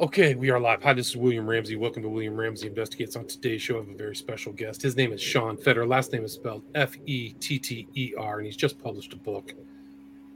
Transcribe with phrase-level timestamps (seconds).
[0.00, 0.80] Okay, we are live.
[0.84, 1.74] Hi, this is William Ramsey.
[1.74, 3.16] Welcome to William Ramsey Investigates.
[3.16, 4.80] On today's show, I have a very special guest.
[4.80, 5.84] His name is Sean Fetter.
[5.84, 9.16] Last name is spelled F E T T E R, and he's just published a
[9.16, 9.54] book.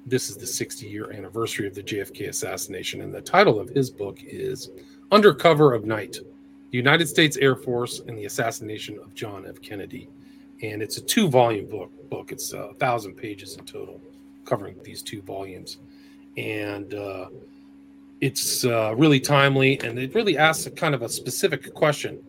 [0.04, 3.88] This is the 60 year anniversary of the JFK assassination, and the title of his
[3.88, 4.70] book is
[5.12, 6.18] Under Cover of Night
[6.72, 9.62] The United States Air Force and the Assassination of John F.
[9.62, 10.08] Kennedy.
[10.64, 11.92] And it's a two volume book.
[12.10, 12.32] book.
[12.32, 14.00] It's a thousand pages in total,
[14.44, 15.78] covering these two volumes.
[16.36, 17.26] And, uh,
[18.22, 22.22] it's uh, really timely and it really asks a kind of a specific question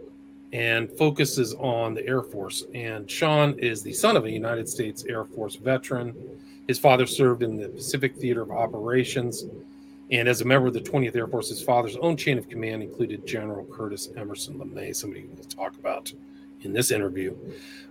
[0.51, 2.65] and focuses on the Air Force.
[2.73, 6.15] And Sean is the son of a United States Air Force veteran.
[6.67, 9.45] His father served in the Pacific Theater of Operations.
[10.09, 12.81] And as a member of the 20th Air Force, his father's own chain of command
[12.81, 16.11] included General Curtis Emerson LeMay, somebody we'll talk about
[16.61, 17.35] in this interview.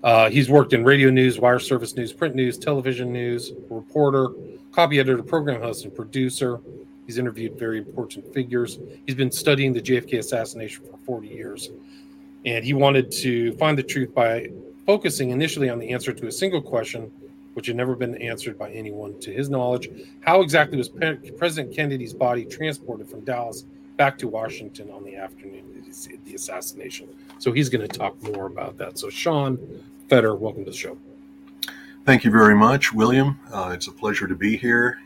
[0.02, 4.30] Uh, he's worked in radio news, wire service news, print news, television news, reporter,
[4.72, 6.60] copy editor, program host, and producer.
[7.06, 8.78] He's interviewed very important figures.
[9.06, 11.70] He's been studying the JFK assassination for 40 years.
[12.44, 14.50] And he wanted to find the truth by
[14.86, 17.10] focusing initially on the answer to a single question,
[17.54, 19.88] which had never been answered by anyone to his knowledge.
[20.20, 20.88] How exactly was
[21.36, 23.64] President Kennedy's body transported from Dallas
[23.96, 27.08] back to Washington on the afternoon of the assassination?
[27.38, 28.98] So he's going to talk more about that.
[28.98, 29.58] So, Sean
[30.08, 30.96] Fetter, welcome to the show.
[32.04, 33.38] Thank you very much, William.
[33.52, 34.98] Uh, it's a pleasure to be here.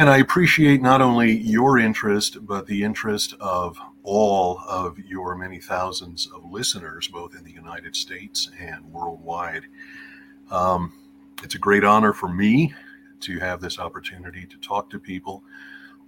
[0.00, 5.60] And I appreciate not only your interest, but the interest of all of your many
[5.60, 9.64] thousands of listeners, both in the United States and worldwide.
[10.50, 10.94] Um,
[11.42, 12.72] it's a great honor for me
[13.20, 15.44] to have this opportunity to talk to people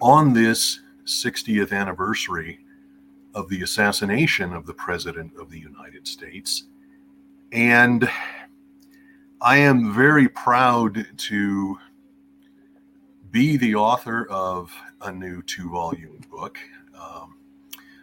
[0.01, 2.61] on this 60th anniversary
[3.35, 6.65] of the assassination of the President of the United States.
[7.53, 8.09] And
[9.43, 11.77] I am very proud to
[13.33, 16.59] be the author of a new two volume book.
[16.95, 17.37] Um,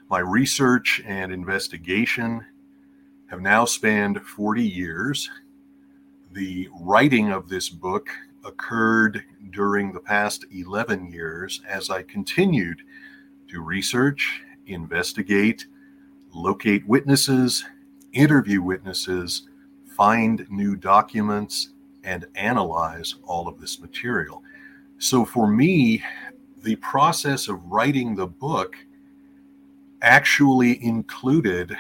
[0.10, 2.44] my research and investigation
[3.28, 5.30] have now spanned 40 years.
[6.32, 8.10] The writing of this book
[8.44, 12.82] occurred during the past 11 years as I continued
[13.50, 15.68] to research, investigate,
[16.34, 17.64] locate witnesses,
[18.14, 19.48] interview witnesses,
[19.96, 21.70] find new documents,
[22.04, 24.42] and analyze all of this material.
[25.00, 26.04] So for me,
[26.62, 28.76] the process of writing the book
[30.02, 31.76] actually included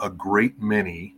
[0.00, 1.14] a great many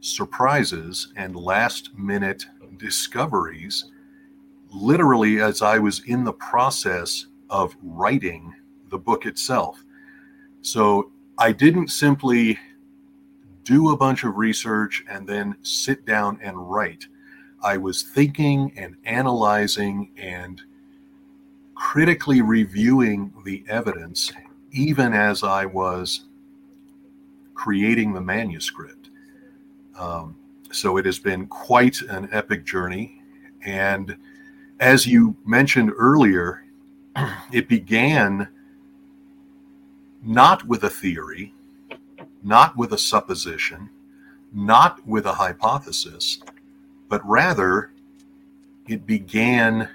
[0.00, 2.46] surprises and last minute
[2.76, 3.90] discoveries,
[4.70, 8.54] literally, as I was in the process of writing
[8.90, 9.84] the book itself.
[10.60, 12.58] So I didn't simply
[13.64, 17.06] do a bunch of research and then sit down and write.
[17.62, 20.60] I was thinking and analyzing and
[21.74, 24.32] critically reviewing the evidence,
[24.70, 26.24] even as I was
[27.54, 29.10] creating the manuscript.
[29.96, 30.36] Um,
[30.72, 33.22] so it has been quite an epic journey.
[33.64, 34.16] And
[34.80, 36.64] as you mentioned earlier,
[37.52, 38.48] it began
[40.22, 41.54] not with a theory,
[42.42, 43.90] not with a supposition,
[44.52, 46.40] not with a hypothesis,
[47.12, 47.90] but rather
[48.88, 49.86] it began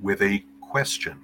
[0.00, 1.18] with a question.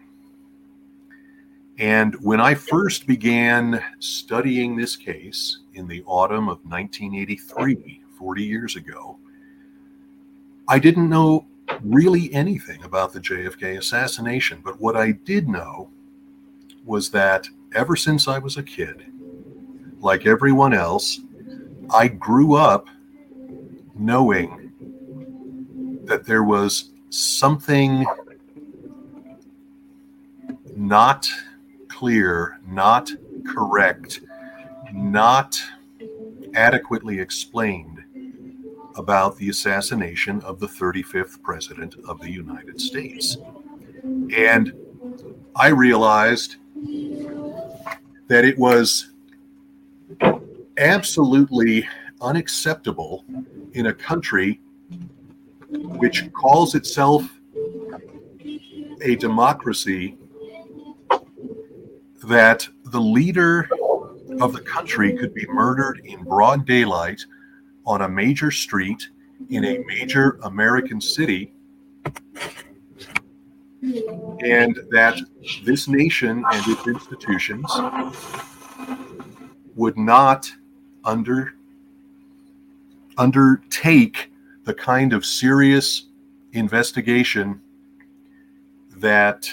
[1.78, 8.74] And when I first began studying this case in the autumn of 1983, 40 years
[8.74, 9.16] ago,
[10.66, 11.46] I didn't know
[11.84, 14.60] really anything about the JFK assassination.
[14.64, 15.88] But what I did know
[16.84, 19.04] was that ever since I was a kid,
[20.00, 21.20] like everyone else,
[21.90, 22.88] I grew up
[23.94, 24.61] knowing
[26.04, 28.04] that there was something
[30.74, 31.28] not
[31.88, 33.10] clear, not
[33.46, 34.20] correct,
[34.92, 35.60] not
[36.54, 38.02] adequately explained
[38.96, 43.36] about the assassination of the 35th president of the United States.
[44.04, 44.72] And
[45.56, 46.56] I realized
[48.28, 49.10] that it was
[50.76, 51.88] absolutely
[52.20, 53.24] unacceptable
[53.72, 54.60] in a country
[55.72, 57.28] which calls itself
[59.02, 60.16] a democracy,
[62.24, 63.68] that the leader
[64.40, 67.20] of the country could be murdered in broad daylight
[67.84, 69.08] on a major street
[69.50, 71.52] in a major American city,
[73.82, 75.18] and that
[75.64, 77.66] this nation and its institutions
[79.74, 80.50] would not
[81.04, 81.54] under
[83.18, 84.31] undertake
[84.64, 86.06] the kind of serious
[86.52, 87.60] investigation
[88.96, 89.50] that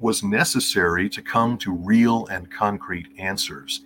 [0.00, 3.82] was necessary to come to real and concrete answers.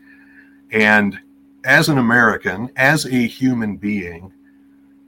[0.70, 1.18] And
[1.64, 4.32] as an American, as a human being,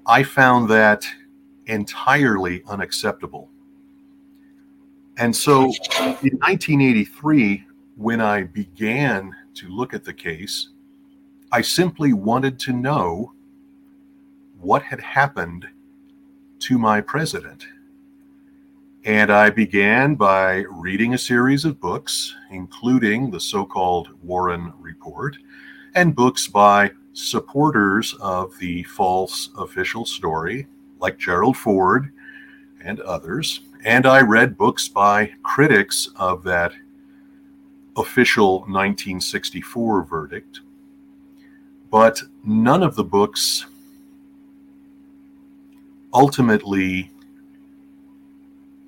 [0.06, 1.06] I found that
[1.66, 3.48] entirely unacceptable.
[5.16, 5.64] And so
[6.22, 7.64] in 1983,
[7.96, 10.70] when I began to look at the case,
[11.52, 13.32] I simply wanted to know
[14.60, 15.66] what had happened
[16.60, 17.66] to my president.
[19.04, 25.38] And I began by reading a series of books, including the so called Warren Report,
[25.94, 30.66] and books by supporters of the false official story,
[30.98, 32.12] like Gerald Ford
[32.84, 33.60] and others.
[33.84, 36.72] And I read books by critics of that
[37.96, 40.60] official 1964 verdict.
[41.90, 43.66] But none of the books
[46.12, 47.10] ultimately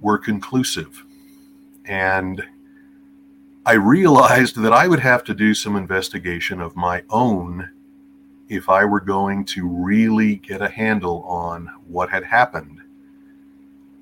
[0.01, 1.05] were conclusive.
[1.85, 2.45] And
[3.65, 7.71] I realized that I would have to do some investigation of my own
[8.49, 12.81] if I were going to really get a handle on what had happened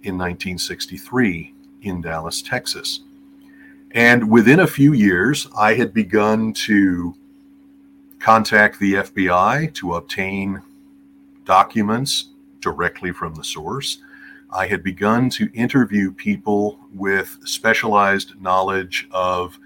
[0.02, 3.00] in 1963 in Dallas, Texas.
[3.92, 7.14] And within a few years, I had begun to
[8.18, 10.62] contact the FBI to obtain
[11.44, 13.98] documents directly from the source.
[14.52, 19.58] I had begun to interview people with specialized knowledge of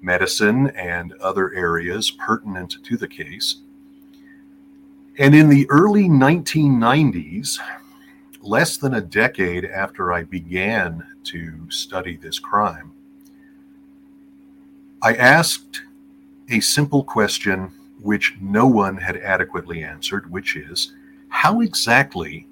[0.00, 3.56] medicine and other areas pertinent to the case.
[5.18, 7.58] And in the early 1990s,
[8.40, 12.92] less than a decade after I began to study this crime,
[15.02, 15.82] I asked
[16.48, 20.94] a simple question which no one had adequately answered, which is
[21.40, 22.46] how exactly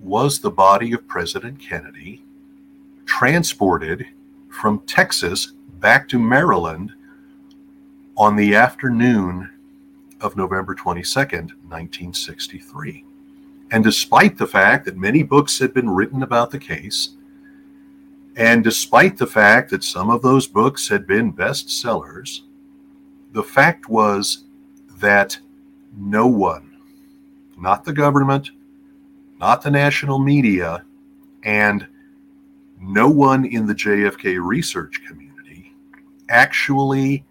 [0.00, 2.20] was the body of President Kennedy
[3.04, 4.04] transported
[4.48, 6.92] from Texas back to Maryland
[8.16, 9.48] on the afternoon
[10.20, 13.04] of November 22nd, 1963?
[13.70, 17.10] And despite the fact that many books had been written about the case,
[18.34, 22.40] and despite the fact that some of those books had been bestsellers,
[23.30, 24.42] the fact was
[24.98, 25.38] that
[25.96, 26.65] no one,
[27.56, 28.50] not the government,
[29.38, 30.84] not the national media,
[31.44, 31.86] and
[32.80, 35.74] no one in the JFK research community
[36.28, 37.24] actually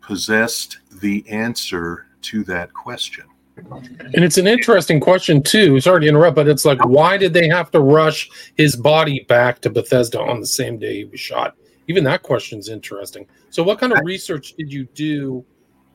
[0.00, 3.24] possessed the answer to that question.
[3.56, 5.80] And it's an interesting question too.
[5.80, 9.60] Sorry to interrupt, but it's like, why did they have to rush his body back
[9.62, 11.56] to Bethesda on the same day he was shot?
[11.88, 13.26] Even that question's interesting.
[13.50, 15.44] So, what kind of research did you do?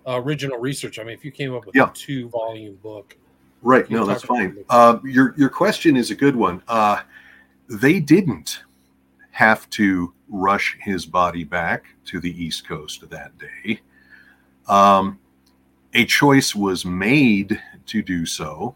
[0.05, 0.99] Uh, original research.
[0.99, 1.89] I mean, if you came up with yeah.
[1.89, 3.15] a two-volume book,
[3.63, 3.89] right?
[3.89, 4.63] No, that's fine.
[4.69, 6.61] Uh, your your question is a good one.
[6.67, 7.01] Uh,
[7.69, 8.63] they didn't
[9.31, 13.81] have to rush his body back to the East Coast that day.
[14.67, 15.19] Um,
[15.93, 18.75] a choice was made to do so,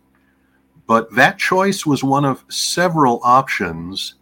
[0.87, 4.15] but that choice was one of several options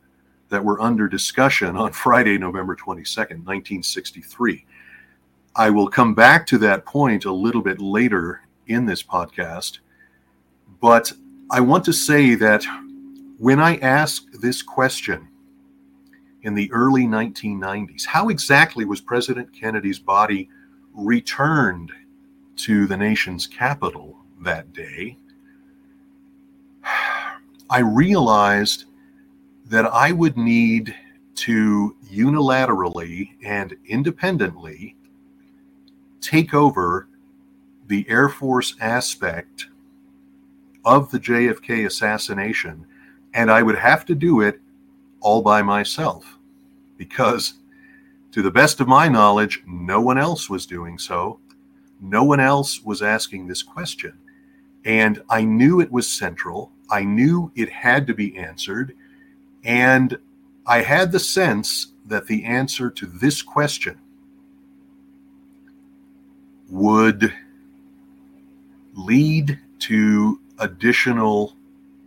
[0.49, 4.65] that were under discussion on Friday, November 22nd, 1963.
[5.55, 9.79] I will come back to that point a little bit later in this podcast,
[10.85, 11.11] but
[11.49, 12.63] I want to say that
[13.39, 15.27] when I asked this question
[16.43, 20.47] in the early 1990s, how exactly was President Kennedy's body
[20.93, 21.91] returned
[22.57, 25.17] to the nation's capital that day,
[27.71, 28.85] I realized
[29.65, 30.93] that I would need
[31.47, 34.95] to unilaterally and independently
[36.21, 37.07] take over
[37.87, 39.65] the Air Force aspect
[40.85, 42.85] of the JFK assassination,
[43.33, 44.61] and I would have to do it
[45.19, 46.37] all by myself
[46.97, 47.55] because,
[48.31, 51.39] to the best of my knowledge, no one else was doing so
[52.01, 54.17] no one else was asking this question.
[54.83, 56.71] And I knew it was central.
[56.89, 58.95] I knew it had to be answered.
[59.63, 60.17] And
[60.67, 63.99] I had the sense that the answer to this question
[66.69, 67.33] would
[68.93, 71.55] lead to additional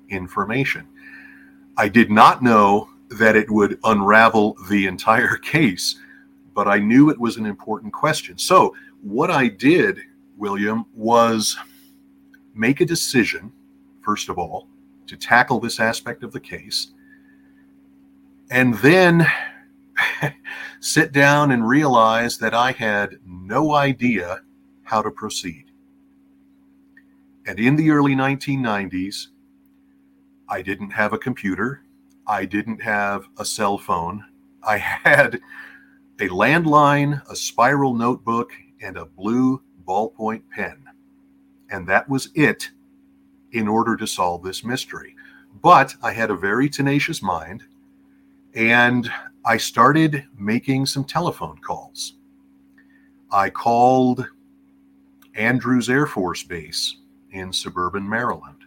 [0.08, 0.86] information.
[1.76, 6.00] I did not know that it would unravel the entire case,
[6.54, 8.38] but I knew it was an important question.
[8.38, 10.00] So what I did,
[10.36, 11.56] William, was
[12.54, 13.52] make a decision,
[14.02, 14.68] first of all,
[15.06, 16.92] to tackle this aspect of the case,
[18.50, 19.26] and then
[20.80, 24.42] sit down and realize that I had no idea
[24.82, 25.67] how to proceed.
[27.48, 29.28] And in the early 1990s,
[30.50, 31.82] I didn't have a computer.
[32.26, 34.22] I didn't have a cell phone.
[34.62, 35.40] I had
[36.20, 38.52] a landline, a spiral notebook,
[38.82, 40.76] and a blue ballpoint pen.
[41.70, 42.68] And that was it
[43.52, 45.16] in order to solve this mystery.
[45.62, 47.64] But I had a very tenacious mind
[48.54, 49.10] and
[49.46, 52.12] I started making some telephone calls.
[53.30, 54.28] I called
[55.34, 56.98] Andrews Air Force Base
[57.38, 58.64] in suburban Maryland.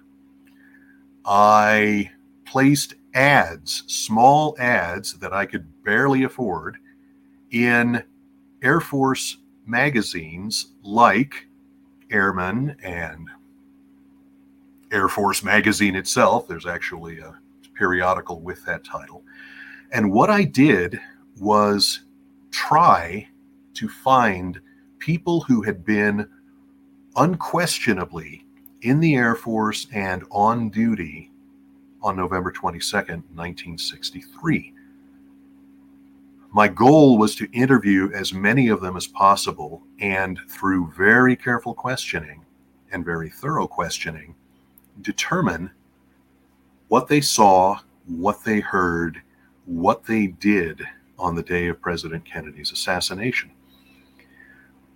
[1.25, 2.11] I
[2.45, 6.77] placed ads, small ads that I could barely afford,
[7.51, 8.03] in
[8.61, 11.47] Air Force magazines like
[12.09, 13.29] Airman and
[14.91, 16.47] Air Force Magazine itself.
[16.47, 17.37] There's actually a
[17.75, 19.23] periodical with that title.
[19.91, 20.99] And what I did
[21.39, 22.01] was
[22.51, 23.27] try
[23.73, 24.59] to find
[24.99, 26.27] people who had been
[27.15, 28.45] unquestionably
[28.81, 31.31] in the Air Force and on duty
[32.01, 34.73] on November 22nd, 1963.
[36.51, 41.73] My goal was to interview as many of them as possible, and through very careful
[41.73, 42.43] questioning
[42.91, 44.35] and very thorough questioning,
[45.01, 45.71] determine
[46.89, 49.21] what they saw, what they heard,
[49.65, 50.81] what they did
[51.17, 53.51] on the day of President Kennedy's assassination.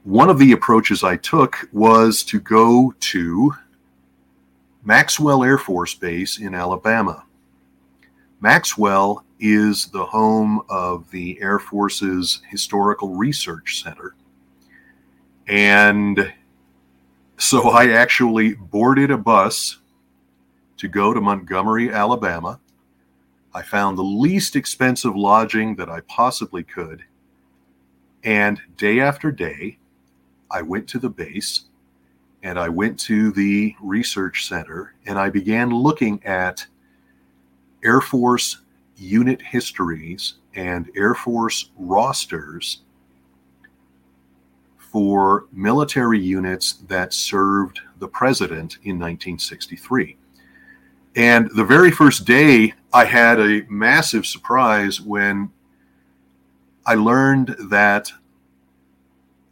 [0.03, 3.53] One of the approaches I took was to go to
[4.87, 7.25] Maxwell Air Force Base in Alabama.
[8.39, 14.13] Maxwell is the home of the Air Force's Historical Research Center.
[15.47, 16.31] And
[17.37, 19.79] so I actually boarded a bus
[20.77, 22.59] to go to Montgomery, Alabama.
[23.55, 27.03] I found the least expensive lodging that I possibly could.
[28.23, 29.79] And day after day,
[30.51, 31.65] I went to the base
[32.45, 36.63] and I went to the research center and I began looking at
[37.83, 38.61] Air Force
[38.95, 42.83] unit histories and Air Force rosters
[44.77, 50.15] for military units that served the president in 1963.
[51.15, 55.51] And the very first day, I had a massive surprise when
[56.85, 58.11] I learned that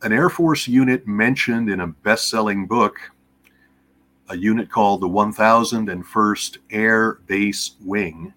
[0.04, 3.00] an Air Force unit mentioned in a best selling book,
[4.30, 8.34] a unit called the 1001st Air Base Wing,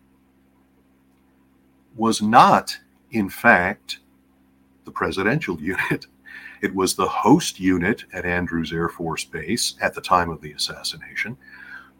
[1.96, 2.76] was not,
[3.10, 3.98] in fact,
[4.84, 6.06] the presidential unit.
[6.62, 10.52] It was the host unit at Andrews Air Force Base at the time of the
[10.52, 11.36] assassination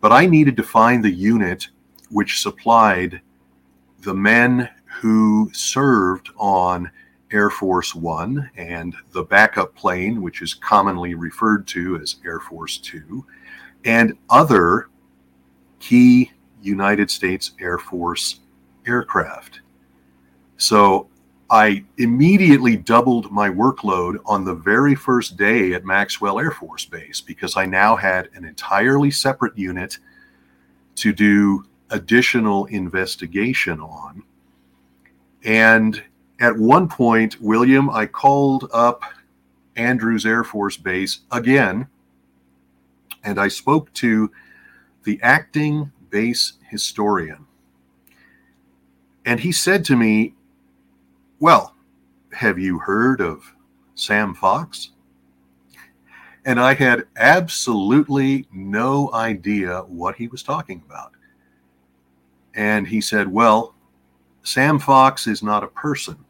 [0.00, 1.68] but I needed to find the unit
[2.11, 3.20] which supplied
[4.02, 4.68] the men
[5.00, 6.90] who served on
[7.33, 12.78] Air Force One and the backup plane, which is commonly referred to as Air Force
[12.78, 13.25] Two,
[13.85, 14.88] and other
[15.80, 16.30] key
[16.62, 18.40] United States Air Force
[18.87, 19.61] aircraft.
[20.56, 21.09] So
[21.50, 27.21] I immediately doubled my workload on the very first day at Maxwell Air Force Base
[27.21, 29.99] because I now had an entirely separate unit
[30.97, 34.25] to do additional investigation on.
[35.45, 36.02] And
[36.40, 39.02] at one point, William, I called up
[39.76, 41.87] Andrews Air Force Base again
[43.25, 44.31] and I spoke to
[45.05, 47.45] the acting base historian.
[49.25, 50.35] And he said to me,
[51.40, 51.75] well,
[52.33, 53.52] have you heard of
[53.95, 54.90] Sam Fox?
[56.45, 61.12] And I had absolutely no idea what he was talking about.
[62.55, 63.75] And he said, Well,
[64.45, 66.25] Sam Fox is not a person,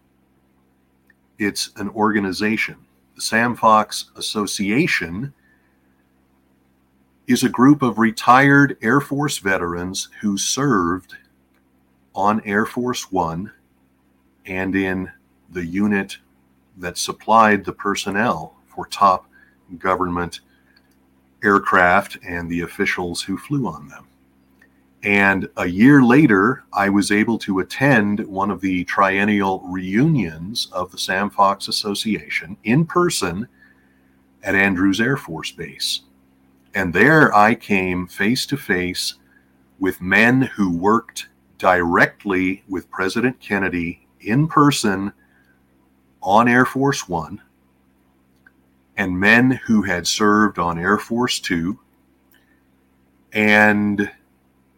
[1.39, 2.77] it's an organization.
[3.15, 5.33] The Sam Fox Association
[7.27, 11.15] is a group of retired Air Force veterans who served
[12.15, 13.53] on Air Force One
[14.47, 15.11] and in
[15.51, 16.19] the unit
[16.79, 19.29] that supplied the personnel for top
[19.79, 20.41] government
[21.43, 24.06] aircraft and the officials who flew on them.
[25.03, 30.91] And a year later, I was able to attend one of the triennial reunions of
[30.91, 33.47] the Sam Fox Association in person
[34.43, 36.03] at Andrews Air Force Base.
[36.75, 39.15] And there I came face to face
[39.79, 45.13] with men who worked directly with President Kennedy in person
[46.23, 47.41] on Air Force One
[48.97, 51.79] and men who had served on Air Force Two.
[53.33, 54.11] And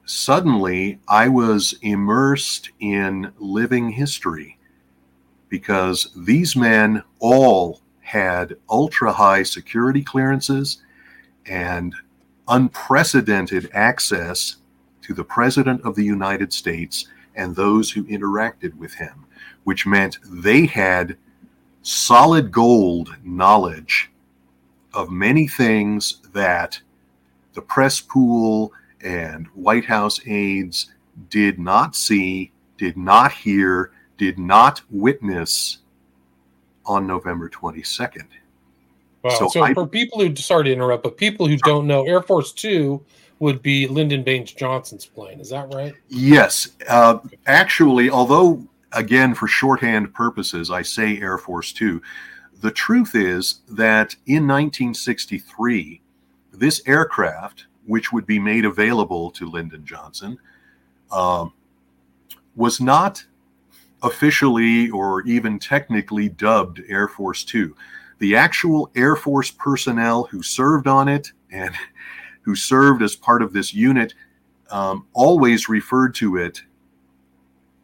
[0.09, 4.59] suddenly I was immersed in living history
[5.51, 10.83] because these men all had ultra high security clearances
[11.47, 11.95] and
[12.49, 14.57] unprecedented access
[15.03, 19.27] to the President of the United States and those who interacted with him
[19.65, 21.19] which meant they had
[21.83, 24.11] solid gold knowledge
[24.95, 26.81] of many things that
[27.53, 30.93] the press pool and White House aides
[31.31, 35.79] did not see, did not hear, did not witness
[36.87, 38.27] on November 22nd.
[39.23, 39.31] Wow.
[39.31, 42.23] So, so I, for people who sorry to interrupt, but people who don't know, Air
[42.23, 43.05] Force Two
[43.41, 45.41] would be Lyndon Baines Johnson's plane.
[45.41, 45.95] Is that right?
[46.09, 46.71] Yes.
[46.89, 52.01] Uh, actually, although again for shorthand purposes, I say Air Force Two.
[52.61, 56.01] The truth is that in 1963,
[56.53, 60.39] this aircraft, which would be made available to Lyndon Johnson,
[61.11, 61.53] um,
[62.55, 63.25] was not
[64.03, 67.75] officially or even technically dubbed Air Force Two
[68.19, 71.75] the actual Air Force personnel who served on it and
[72.43, 74.15] who served as part of this unit
[74.71, 76.63] um, always referred to it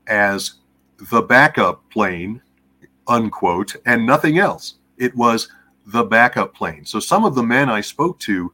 [0.06, 0.54] as
[1.10, 2.40] the backup plane,
[3.08, 4.76] unquote, and nothing else.
[4.96, 5.48] It was
[5.86, 6.84] the backup plane.
[6.84, 8.52] So some of the men I spoke to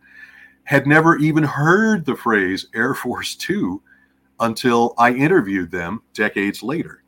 [0.64, 3.82] had never even heard the phrase Air Force Two
[4.38, 7.02] until I interviewed them decades later.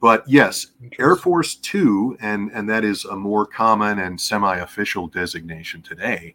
[0.00, 5.08] But yes, Air Force Two, and, and that is a more common and semi official
[5.08, 6.34] designation today,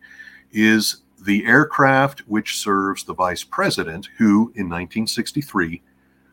[0.51, 5.81] is the aircraft which serves the vice president, who in 1963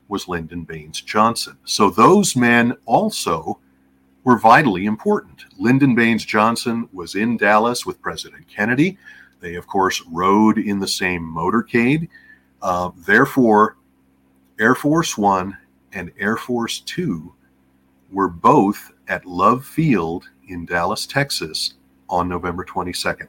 [0.08, 1.56] was Lyndon Baines Johnson.
[1.64, 3.60] So those men also
[4.25, 5.44] were vitally important.
[5.58, 8.99] Lyndon Baines Johnson was in Dallas with President Kennedy.
[9.40, 12.09] They, of course, rode in the same motorcade.
[12.62, 13.76] Uh, therefore,
[14.59, 15.56] Air Force One
[15.92, 17.35] and Air Force Two
[18.12, 21.75] were both at Love Field in Dallas, Texas
[22.09, 23.28] on November 22nd.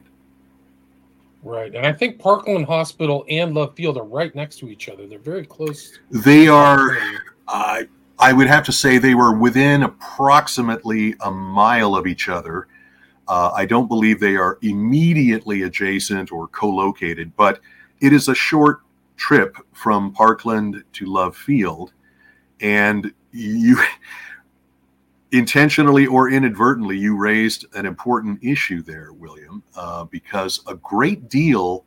[1.42, 1.74] Right.
[1.74, 5.06] And I think Parkland Hospital and Love Field are right next to each other.
[5.06, 5.98] They're very close.
[6.10, 6.96] They are,
[7.48, 7.88] I,
[8.18, 12.68] I would have to say they were within approximately a mile of each other.
[13.28, 17.60] Uh, I don't believe they are immediately adjacent or co located, but
[18.00, 18.80] it is a short
[19.16, 21.92] trip from Parkland to Love Field
[22.62, 23.78] and you
[25.32, 31.84] intentionally or inadvertently you raised an important issue there william uh, because a great deal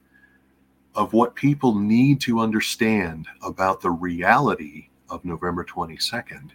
[0.96, 6.52] of what people need to understand about the reality of november 22nd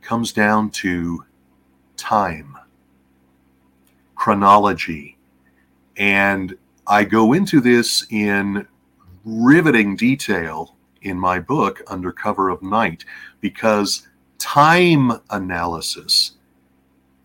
[0.00, 1.24] comes down to
[1.96, 2.56] time
[4.22, 5.16] chronology
[5.96, 6.56] and
[6.86, 8.64] i go into this in
[9.24, 13.04] riveting detail in my book, Under Cover of Night,
[13.40, 14.08] because
[14.38, 16.32] time analysis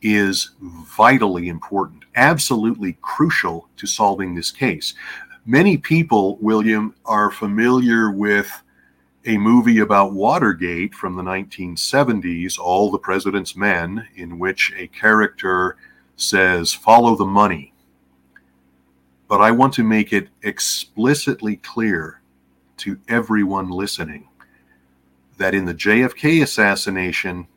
[0.02, 4.94] is vitally important, absolutely crucial to solving this case.
[5.46, 8.50] Many people, William, are familiar with
[9.26, 15.78] a movie about Watergate from the 1970s, All the President's Men, in which a character
[16.18, 17.74] says, Follow the money.
[19.30, 22.22] But I want to make it explicitly clear
[22.78, 24.28] to everyone listening
[25.38, 27.48] that in the JFK assassination,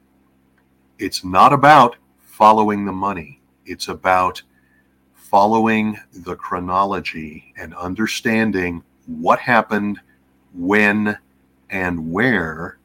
[0.99, 4.42] it's not about following the money, it's about
[5.14, 10.01] following the chronology and understanding what happened,
[10.53, 11.16] when,
[11.70, 12.79] and where,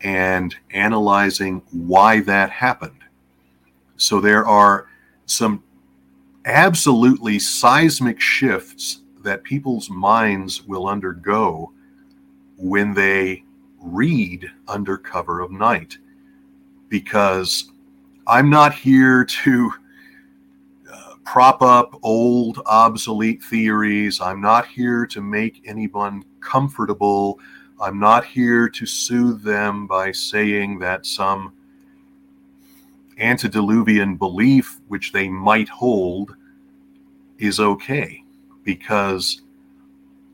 [0.00, 3.01] and analyzing why that happened.
[3.96, 4.88] So there are
[5.26, 5.62] some
[6.44, 11.72] absolutely seismic shifts that people's minds will undergo
[12.56, 13.44] when they
[13.80, 15.98] read Under Cover of Night.
[16.88, 17.70] Because
[18.26, 19.72] I'm not here to
[20.92, 24.20] uh, prop up old, obsolete theories.
[24.20, 27.40] I'm not here to make anyone comfortable.
[27.80, 31.52] I'm not here to soothe them by saying that some
[33.22, 36.34] antediluvian belief which they might hold
[37.38, 38.24] is okay.
[38.64, 39.42] Because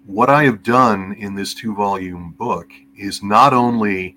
[0.06, 4.16] what I have done in this two volume book is not only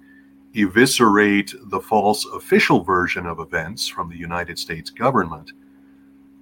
[0.56, 5.52] eviscerate the false official version of events from the United States government,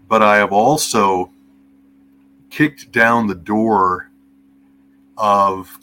[0.07, 1.31] but I have also
[2.49, 4.09] kicked down the door
[5.17, 5.79] of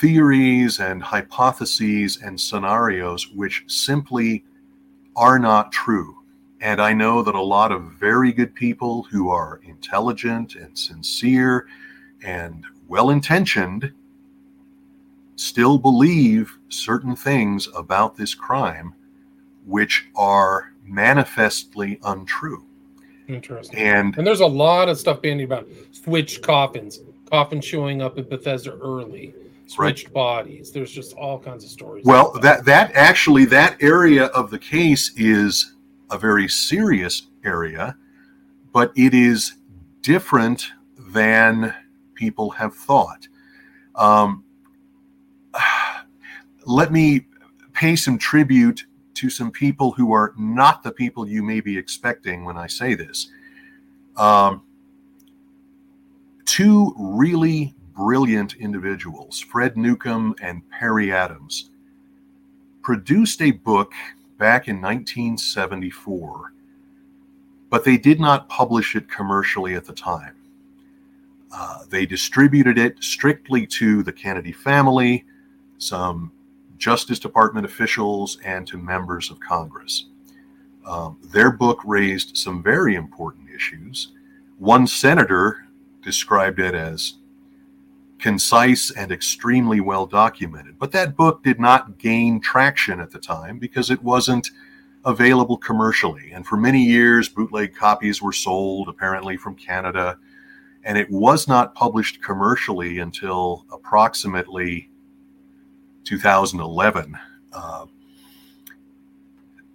[0.00, 4.44] theories and hypotheses and scenarios which simply
[5.16, 6.16] are not true.
[6.60, 11.66] And I know that a lot of very good people who are intelligent and sincere
[12.22, 13.92] and well intentioned
[15.36, 18.94] still believe certain things about this crime
[19.64, 22.64] which are manifestly untrue.
[23.28, 23.78] Interesting.
[23.78, 28.28] And, and there's a lot of stuff bandied about switch coffins, coffins showing up at
[28.28, 29.34] Bethesda early.
[29.66, 30.14] Switched right.
[30.14, 30.72] bodies.
[30.72, 32.04] There's just all kinds of stories.
[32.04, 35.74] Well, that that actually that area of the case is
[36.10, 37.96] a very serious area,
[38.72, 39.56] but it is
[40.02, 40.66] different
[40.98, 41.74] than
[42.14, 43.28] people have thought.
[43.94, 44.44] Um,
[46.64, 47.26] let me
[47.72, 52.44] pay some tribute to some people who are not the people you may be expecting
[52.44, 53.30] when I say this.
[54.16, 54.62] Um,
[56.44, 61.70] two really brilliant individuals, Fred Newcomb and Perry Adams,
[62.82, 63.92] produced a book
[64.38, 66.52] back in 1974,
[67.70, 70.34] but they did not publish it commercially at the time.
[71.50, 75.24] Uh, they distributed it strictly to the Kennedy family,
[75.78, 76.30] some
[76.76, 80.06] Justice Department officials, and to members of Congress.
[80.86, 84.12] Um, their book raised some very important issues.
[84.58, 85.66] One senator
[86.02, 87.14] described it as
[88.18, 90.78] concise and extremely well documented.
[90.78, 94.50] But that book did not gain traction at the time because it wasn't
[95.04, 96.32] available commercially.
[96.32, 100.18] And for many years, bootleg copies were sold, apparently from Canada.
[100.84, 104.90] And it was not published commercially until approximately
[106.04, 107.16] 2011.
[107.52, 107.86] Uh,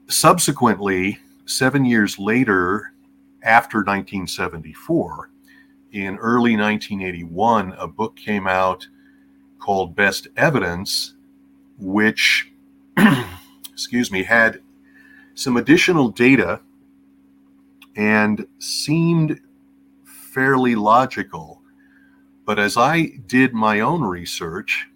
[0.08, 2.94] subsequently, seven years later,
[3.44, 5.31] after 1974,
[5.92, 8.88] in early 1981, a book came out
[9.60, 11.16] called Best Evidence,
[11.78, 12.52] which,
[13.72, 14.62] excuse me, had
[15.34, 16.62] some additional data
[17.96, 19.40] and seemed
[20.06, 21.62] fairly logical.
[22.46, 24.88] But as I did my own research,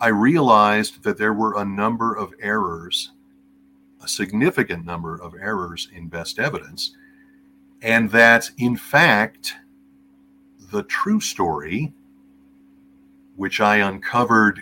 [0.00, 3.12] I realized that there were a number of errors,
[4.02, 6.96] a significant number of errors in best evidence
[7.84, 9.54] and that in fact,
[10.72, 11.92] the true story,
[13.36, 14.60] which I uncovered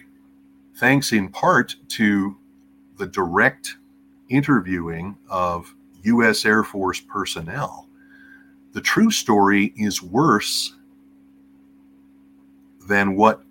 [0.77, 2.37] thanks in part to
[2.99, 3.77] the direct
[4.29, 6.45] interviewing of U.S.
[6.45, 7.87] Air Force personnel,
[8.73, 10.75] the true story is worse
[12.89, 13.45] than what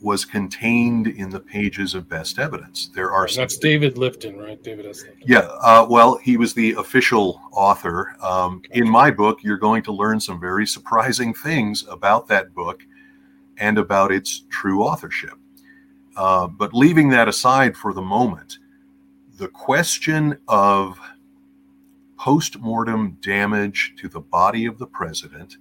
[0.00, 2.88] was contained in the pages of best evidence.
[2.94, 4.62] There are that's David Lifton, right?
[4.62, 5.02] David S.
[5.02, 5.22] Lifton.
[5.24, 5.48] Yeah.
[5.60, 8.14] Uh, well, he was the official author.
[8.22, 8.80] Um, gotcha.
[8.80, 12.84] In my book, you're going to learn some very surprising things about that book
[13.58, 15.34] and about its true authorship.
[16.16, 18.58] Uh, but leaving that aside for the moment,
[19.36, 20.98] the question of
[22.18, 25.56] post-mortem damage to the body of the president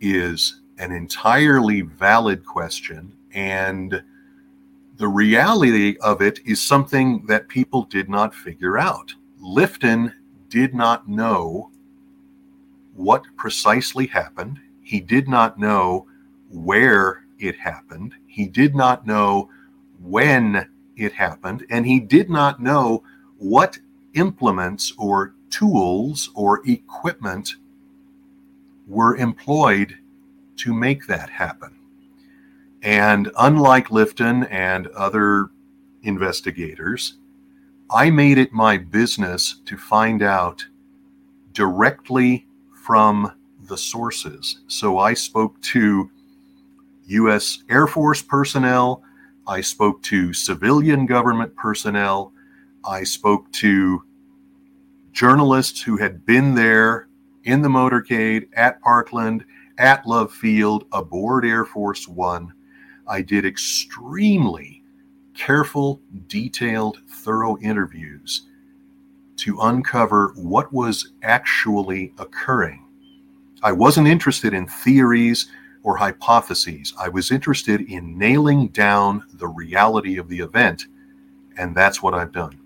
[0.00, 4.02] is an entirely valid question and
[4.96, 9.12] the reality of it is something that people did not figure out.
[9.42, 10.12] Lifton
[10.48, 11.70] did not know
[12.94, 14.60] what precisely happened.
[14.82, 16.06] He did not know
[16.48, 18.14] where it happened.
[18.26, 19.50] He did not know
[20.00, 21.66] when it happened.
[21.70, 23.02] And he did not know
[23.38, 23.78] what
[24.14, 27.56] implements or tools or equipment
[28.86, 29.98] were employed
[30.56, 31.76] to make that happen.
[32.84, 35.48] And unlike Lifton and other
[36.02, 37.18] investigators,
[37.90, 40.64] I made it my business to find out
[41.52, 42.46] directly
[42.82, 43.32] from
[43.68, 44.60] the sources.
[44.66, 46.10] So I spoke to
[47.06, 47.64] U.S.
[47.68, 49.02] Air Force personnel,
[49.46, 52.32] I spoke to civilian government personnel,
[52.84, 54.02] I spoke to
[55.12, 57.08] journalists who had been there
[57.44, 59.44] in the motorcade at Parkland,
[59.78, 62.53] at Love Field, aboard Air Force One.
[63.06, 64.82] I did extremely
[65.34, 68.42] careful, detailed, thorough interviews
[69.36, 72.84] to uncover what was actually occurring.
[73.62, 75.50] I wasn't interested in theories
[75.82, 76.94] or hypotheses.
[76.98, 80.86] I was interested in nailing down the reality of the event,
[81.58, 82.58] and that's what I've done.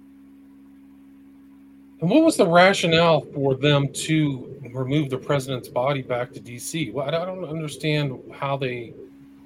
[2.01, 6.91] And what was the rationale for them to remove the president's body back to D.C.?
[6.91, 8.95] Well, I don't understand how they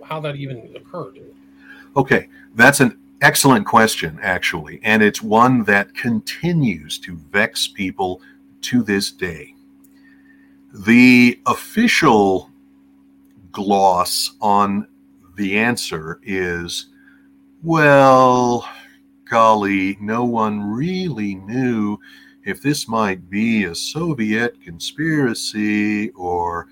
[0.04, 1.18] how that even occurred.
[1.96, 8.20] Okay, that's an excellent question, actually, and it's one that continues to vex people
[8.62, 9.54] to this day.
[10.72, 12.50] The official
[13.50, 14.88] gloss on
[15.36, 16.86] the answer is
[17.62, 18.68] well,
[19.30, 21.96] golly, no one really knew
[22.44, 26.66] if this might be a Soviet conspiracy or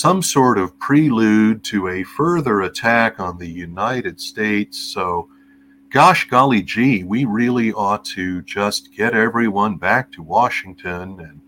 [0.00, 4.78] some sort of prelude to a further attack on the United States.
[4.78, 5.28] So,
[5.90, 11.40] gosh golly gee, we really ought to just get everyone back to Washington and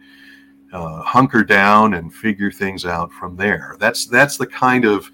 [0.70, 3.76] uh, hunker down and figure things out from there.
[3.80, 5.10] That's that's the kind of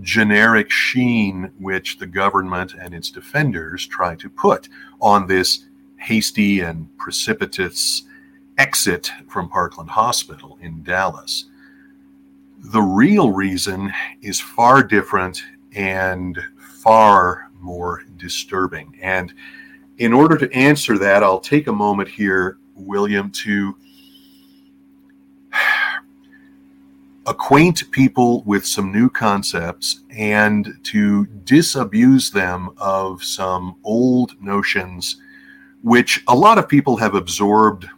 [0.00, 4.68] generic sheen which the government and its defenders try to put
[5.00, 5.64] on this
[5.96, 8.04] hasty and precipitous
[8.58, 11.46] exit from Parkland Hospital in Dallas.
[12.58, 15.42] The real reason is far different
[15.74, 18.98] and far more disturbing.
[19.00, 19.32] And
[19.98, 23.76] in order to answer that, I'll take a moment here, William, to
[27.26, 35.20] acquaint people with some new concepts and to disabuse them of some old notions
[35.82, 37.88] which a lot of people have absorbed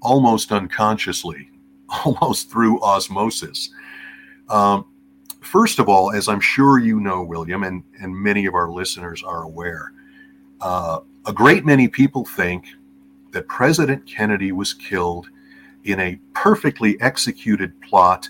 [0.00, 1.48] almost unconsciously,
[2.04, 3.70] almost through osmosis.
[4.48, 4.86] Um,
[5.40, 9.22] first of all, as I'm sure you know, William, and, and many of our listeners
[9.22, 9.92] are aware,
[10.60, 12.66] uh, a great many people think
[13.32, 15.28] that President Kennedy was killed
[15.84, 18.28] in a perfectly executed plot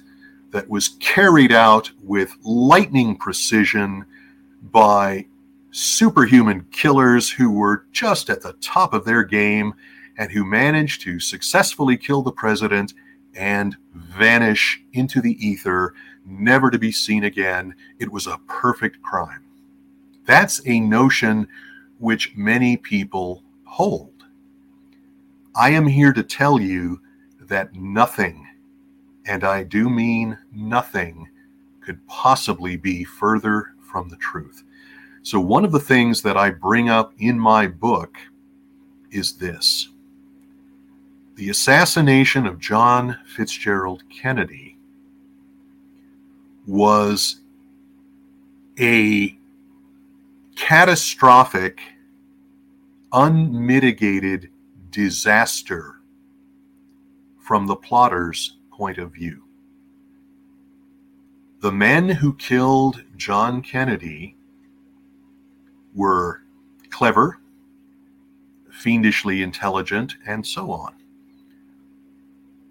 [0.52, 4.04] that was carried out with lightning precision
[4.70, 5.26] by
[5.70, 9.74] superhuman killers who were just at the top of their game
[10.18, 12.92] and who managed to successfully kill the president
[13.36, 15.94] and vanish into the ether,
[16.26, 17.74] never to be seen again.
[17.98, 19.44] It was a perfect crime.
[20.24, 21.48] That's a notion
[21.98, 24.24] which many people hold.
[25.54, 27.00] I am here to tell you
[27.40, 28.46] that nothing
[29.26, 31.28] and I do mean nothing,
[31.80, 34.62] could possibly be further from the truth.
[35.22, 38.18] So, one of the things that I bring up in my book
[39.10, 39.88] is this
[41.42, 44.78] the assassination of John Fitzgerald Kennedy
[46.68, 47.40] was
[48.78, 49.36] a
[50.54, 51.80] catastrophic,
[53.12, 54.50] unmitigated
[54.90, 55.96] disaster
[57.40, 59.42] from the plotters point of view.
[61.58, 64.36] The men who killed John Kennedy
[65.92, 66.42] were
[66.90, 67.40] clever,
[68.70, 71.01] fiendishly intelligent, and so on.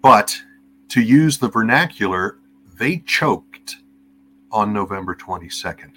[0.02, 0.42] But
[0.88, 2.38] to use the vernacular,
[2.78, 3.76] they choked
[4.50, 5.92] on November 22nd.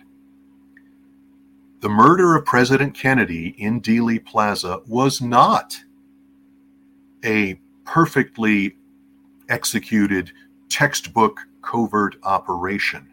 [1.80, 5.84] The murder of President Kennedy in Dealey Plaza was not
[7.24, 8.78] a perfectly
[9.50, 10.32] executed
[10.70, 13.10] textbook covert operation.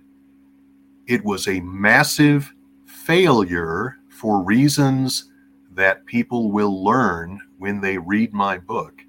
[1.07, 2.53] It was a massive
[2.85, 5.31] failure for reasons
[5.73, 9.03] that people will learn when they read my book.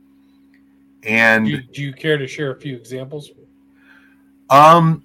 [1.05, 3.31] And do you, do you care to share a few examples?
[4.49, 5.03] Um,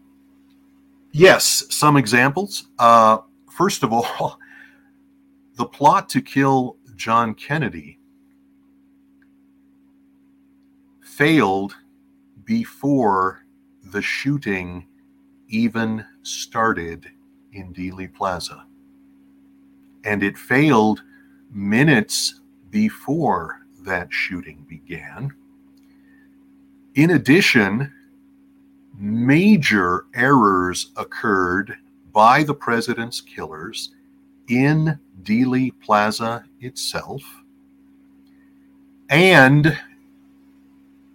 [1.13, 2.69] yes, some examples.
[2.79, 3.19] Uh,
[3.51, 4.39] first of all,
[5.57, 7.99] the plot to kill John Kennedy
[11.03, 11.75] failed
[12.45, 13.45] before
[13.83, 14.87] the shooting
[15.49, 17.07] even started
[17.53, 18.67] in Dealey Plaza.
[20.05, 21.03] And it failed
[21.51, 25.33] minutes before that shooting began.
[26.99, 27.93] In addition,
[28.99, 31.77] major errors occurred
[32.13, 33.95] by the president's killers
[34.49, 37.23] in Dealey Plaza itself.
[39.09, 39.79] And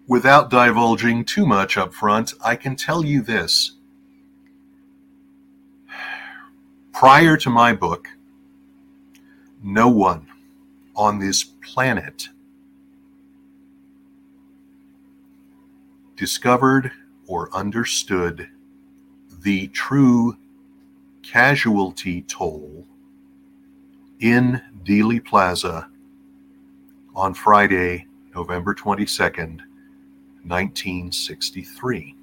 [0.08, 3.74] without divulging too much up front, I can tell you this.
[6.94, 8.08] Prior to my book,
[9.62, 10.28] no one
[10.96, 12.30] on this planet
[16.16, 16.92] discovered
[17.28, 18.50] or understood
[19.42, 20.38] the true
[21.22, 22.86] casualty toll
[24.20, 25.90] in Dealey Plaza
[27.16, 29.60] on Friday, November 22nd,
[30.46, 32.16] 1963.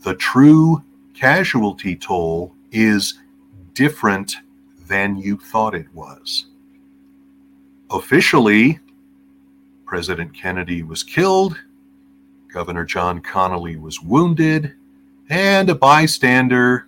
[0.00, 0.82] The true
[1.14, 3.20] casualty toll is
[3.72, 4.36] different
[4.86, 6.46] than you thought it was.
[7.90, 8.78] Officially,
[9.86, 11.58] President Kennedy was killed,
[12.54, 14.74] Governor John Connally was wounded,
[15.28, 16.86] and a bystander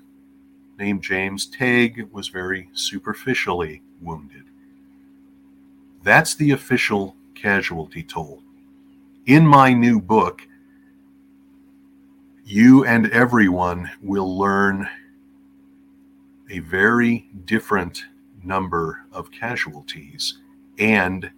[0.78, 4.44] named James Tague was very superficially wounded.
[6.04, 8.44] That's the official casualty toll
[9.26, 10.46] in my new book,
[12.44, 14.88] you and everyone will learn
[16.48, 18.04] a very different
[18.44, 20.38] number of casualties
[20.78, 21.28] and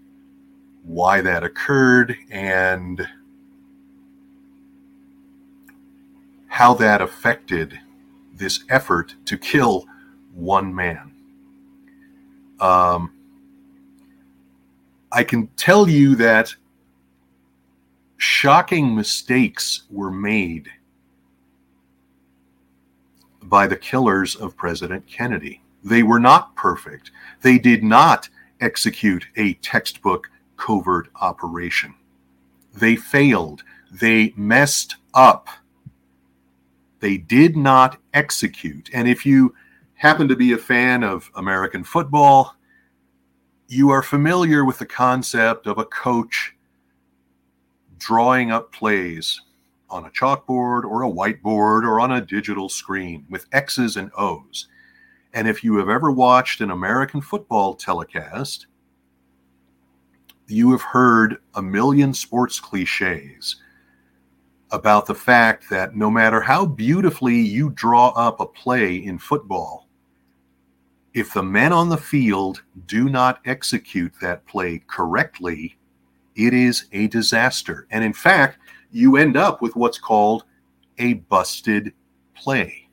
[0.84, 3.08] why that occurred and
[6.48, 7.78] how that affected
[8.34, 9.86] this effort to kill
[10.34, 11.12] one man.
[12.60, 13.12] Um,
[15.12, 16.54] I can tell you that
[18.16, 20.68] shocking mistakes were made
[23.42, 25.62] by the killers of President Kennedy.
[25.82, 27.10] They were not perfect.
[27.42, 28.28] They did not
[28.60, 31.94] execute a textbook covert operation.
[32.74, 33.62] They failed.
[33.90, 35.48] They messed up.
[37.00, 38.90] They did not execute.
[38.92, 39.54] And if you
[39.94, 42.54] happen to be a fan of American football,
[43.68, 46.54] you are familiar with the concept of a coach
[47.98, 49.40] drawing up plays
[49.90, 54.68] on a chalkboard or a whiteboard or on a digital screen with X's and O's.
[55.32, 58.66] And if you have ever watched an American football telecast,
[60.46, 63.56] you have heard a million sports cliches
[64.70, 69.88] about the fact that no matter how beautifully you draw up a play in football,
[71.14, 75.76] if the men on the field do not execute that play correctly,
[76.36, 77.86] it is a disaster.
[77.90, 78.58] And in fact,
[78.92, 80.44] you end up with what's called
[80.98, 81.92] a busted
[82.34, 82.88] play.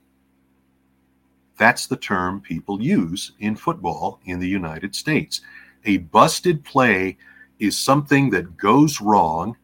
[1.57, 5.41] That's the term people use in football in the United States.
[5.85, 7.17] A busted play
[7.59, 9.55] is something that goes wrong,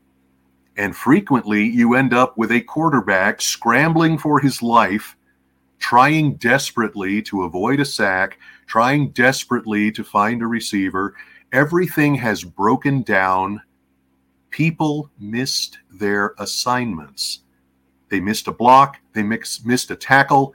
[0.77, 5.15] and frequently you end up with a quarterback scrambling for his life,
[5.79, 11.13] trying desperately to avoid a sack, trying desperately to find a receiver.
[11.51, 13.61] Everything has broken down.
[14.49, 17.41] People missed their assignments.
[18.09, 20.53] They missed a block, they mix, missed a tackle,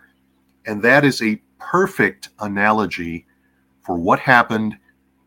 [0.67, 3.27] and that is a perfect analogy
[3.83, 4.77] for what happened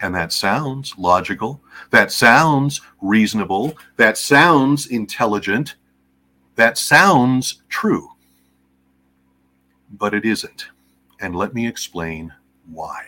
[0.00, 1.62] And that sounds logical.
[1.90, 3.76] That sounds reasonable.
[3.96, 5.76] That sounds intelligent.
[6.56, 8.10] That sounds true.
[9.90, 10.66] But it isn't.
[11.20, 12.32] And let me explain
[12.70, 13.02] why.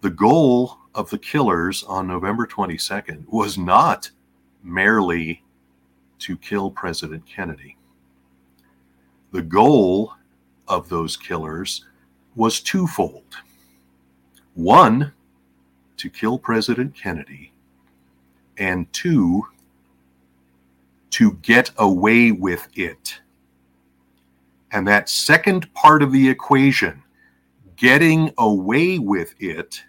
[0.00, 4.10] The goal of the killers on November 22nd was not
[4.62, 5.42] merely
[6.18, 7.76] to kill President Kennedy.
[9.32, 10.12] The goal
[10.68, 11.84] of those killers
[12.36, 13.36] was twofold.
[14.54, 15.12] One,
[15.96, 17.52] to kill President Kennedy,
[18.58, 19.42] and two,
[21.10, 23.20] to get away with it.
[24.72, 27.02] And that second part of the equation,
[27.76, 29.82] getting away with it,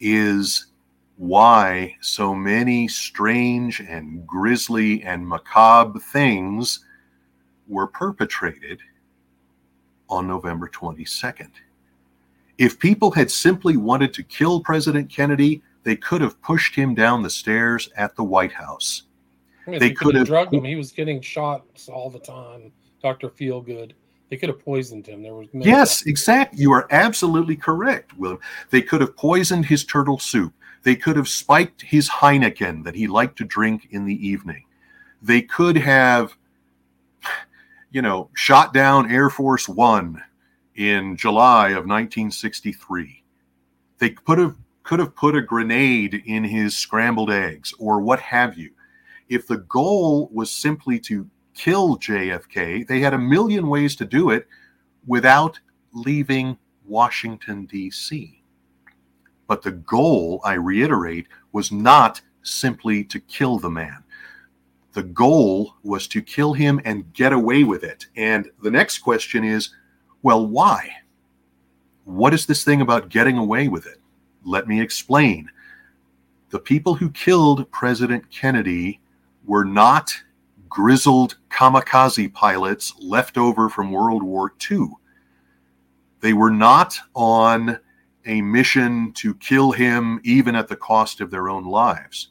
[0.00, 0.66] is
[1.16, 6.84] why so many strange and grisly and macabre things
[7.68, 8.80] were perpetrated
[10.10, 11.50] on November 22nd.
[12.58, 17.22] If people had simply wanted to kill President Kennedy, they could have pushed him down
[17.22, 19.04] the stairs at the White House.
[19.66, 20.64] I mean, they they could have drugged him.
[20.64, 22.72] He was getting shots all the time.
[23.02, 23.92] Doctor Feelgood.
[24.30, 25.22] They could have poisoned him.
[25.22, 26.60] There was many Yes, exactly.
[26.60, 28.40] You are absolutely correct, William.
[28.70, 30.54] They could have poisoned his turtle soup.
[30.84, 34.64] They could have spiked his Heineken that he liked to drink in the evening.
[35.20, 36.34] They could have,
[37.90, 40.22] you know, shot down Air Force One
[40.76, 43.22] in July of 1963.
[43.98, 48.58] They could have could have put a grenade in his scrambled eggs or what have
[48.58, 48.70] you.
[49.28, 54.30] If the goal was simply to kill JFK, they had a million ways to do
[54.30, 54.48] it
[55.06, 55.60] without
[55.92, 58.42] leaving Washington, D.C.
[59.46, 64.02] But the goal, I reiterate, was not simply to kill the man.
[64.94, 68.06] The goal was to kill him and get away with it.
[68.16, 69.70] And the next question is
[70.22, 70.90] well, why?
[72.04, 73.98] What is this thing about getting away with it?
[74.44, 75.50] Let me explain.
[76.50, 79.00] The people who killed President Kennedy
[79.44, 80.14] were not
[80.68, 84.88] grizzled kamikaze pilots left over from World War II.
[86.20, 87.78] They were not on
[88.26, 92.28] a mission to kill him even at the cost of their own lives.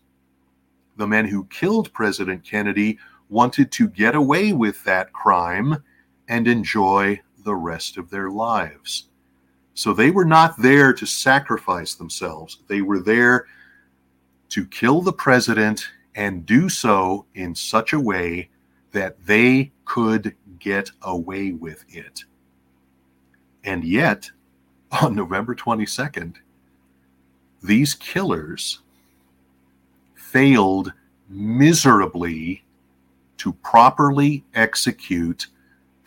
[0.97, 2.97] The men who killed President Kennedy
[3.29, 5.83] wanted to get away with that crime
[6.27, 9.07] and enjoy the rest of their lives.
[9.73, 12.59] So they were not there to sacrifice themselves.
[12.67, 13.47] They were there
[14.49, 18.49] to kill the president and do so in such a way
[18.91, 22.23] that they could get away with it.
[23.63, 24.29] And yet,
[25.01, 26.35] on November 22nd,
[27.63, 28.81] these killers
[30.15, 30.93] failed
[31.29, 32.63] miserably
[33.37, 35.47] to properly execute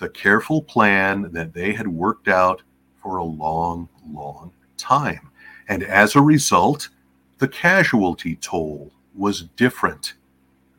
[0.05, 2.61] the careful plan that they had worked out
[3.01, 5.31] for a long, long time.
[5.71, 6.91] And as a result,
[7.39, 10.13] the casualty toll was different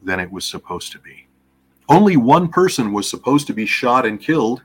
[0.04, 1.26] than it was supposed to be.
[1.90, 4.62] Only one person was supposed to be shot and killed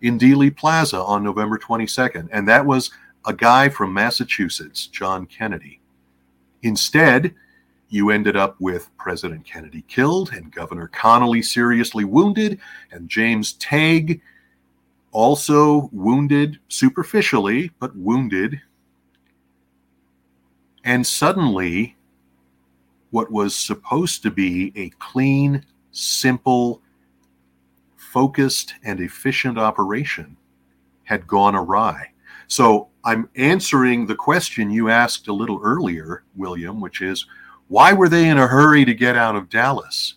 [0.00, 2.92] in Dealey Plaza on November 22nd, and that was
[3.26, 5.80] a guy from Massachusetts, John Kennedy.
[6.62, 7.34] Instead,
[7.94, 12.58] you ended up with President Kennedy killed and Governor Connally seriously wounded,
[12.90, 14.20] and James Tague
[15.12, 18.60] also wounded superficially, but wounded.
[20.82, 21.96] And suddenly,
[23.10, 26.82] what was supposed to be a clean, simple,
[27.96, 30.36] focused, and efficient operation
[31.04, 32.10] had gone awry.
[32.48, 37.24] So I'm answering the question you asked a little earlier, William, which is
[37.74, 40.14] why were they in a hurry to get out of Dallas?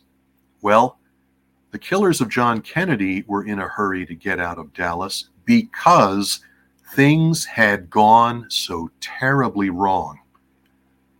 [0.61, 0.99] Well,
[1.71, 6.41] the killers of John Kennedy were in a hurry to get out of Dallas because
[6.93, 10.19] things had gone so terribly wrong.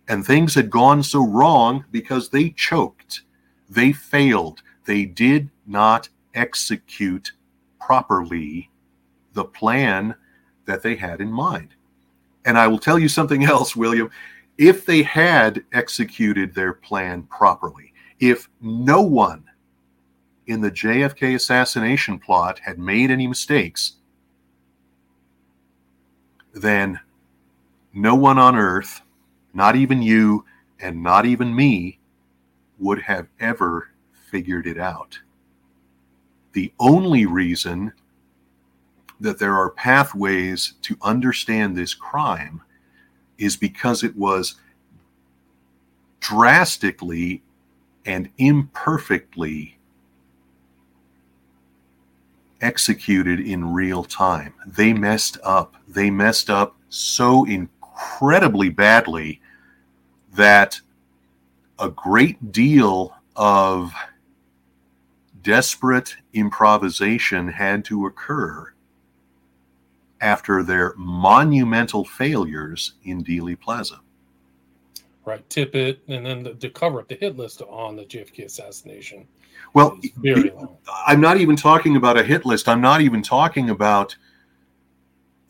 [0.10, 3.24] And things had gone so wrong because they choked,
[3.68, 7.32] they failed, they did not execute
[7.82, 8.70] properly
[9.34, 10.14] the plan
[10.66, 11.70] that they had in mind.
[12.46, 14.12] And I will tell you something else, William
[14.58, 19.44] if they had executed their plan properly, if no one
[20.48, 23.94] in the JFK assassination plot had made any mistakes,
[26.54, 27.00] then
[27.94, 29.02] no one on earth,
[29.54, 30.46] not even you
[30.80, 32.00] and not even me,
[32.80, 33.90] would have ever
[34.30, 35.20] figured it out.
[36.54, 37.92] The only reason
[39.20, 42.62] that there are pathways to understand this crime
[43.38, 44.56] is because it was
[46.20, 47.42] drastically
[48.06, 49.78] and imperfectly
[52.62, 54.54] executed in real time.
[54.66, 55.76] They messed up.
[55.88, 59.42] They messed up so incredibly badly
[60.34, 60.80] that
[61.80, 63.94] a great deal of
[65.44, 68.74] desperate improvisation had to occur
[70.22, 74.00] after their monumental failures in Dealey Plaza.
[75.26, 79.28] Right, Tippit, and then the, to cover up the hit list on the JFK assassination.
[79.74, 80.00] Well,
[81.06, 82.70] I'm not even talking about a hit list.
[82.70, 84.16] I'm not even talking about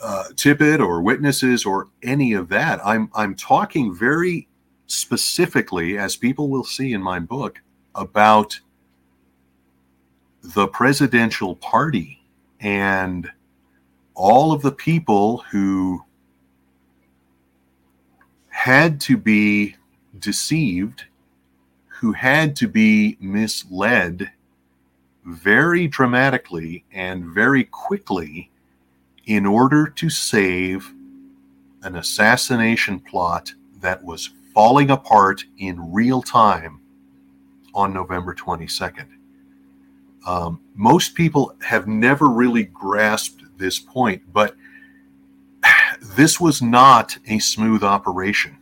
[0.01, 2.79] uh, Tippit or witnesses or any of that.
[2.83, 4.47] I'm I'm talking very
[4.87, 7.61] specifically, as people will see in my book,
[7.93, 8.59] about
[10.41, 12.23] the presidential party
[12.59, 13.29] and
[14.17, 16.03] all of the people who
[18.49, 19.75] had to be
[20.17, 21.05] deceived,
[21.87, 24.31] who had to be misled
[25.23, 28.49] very dramatically and very quickly
[29.27, 30.91] in order to save
[31.83, 36.81] an assassination plot that was falling apart in real time
[37.75, 39.09] on November 22nd.
[40.25, 44.55] Um, most people have never really grasped this point, but
[46.15, 48.57] this was not a smooth operation.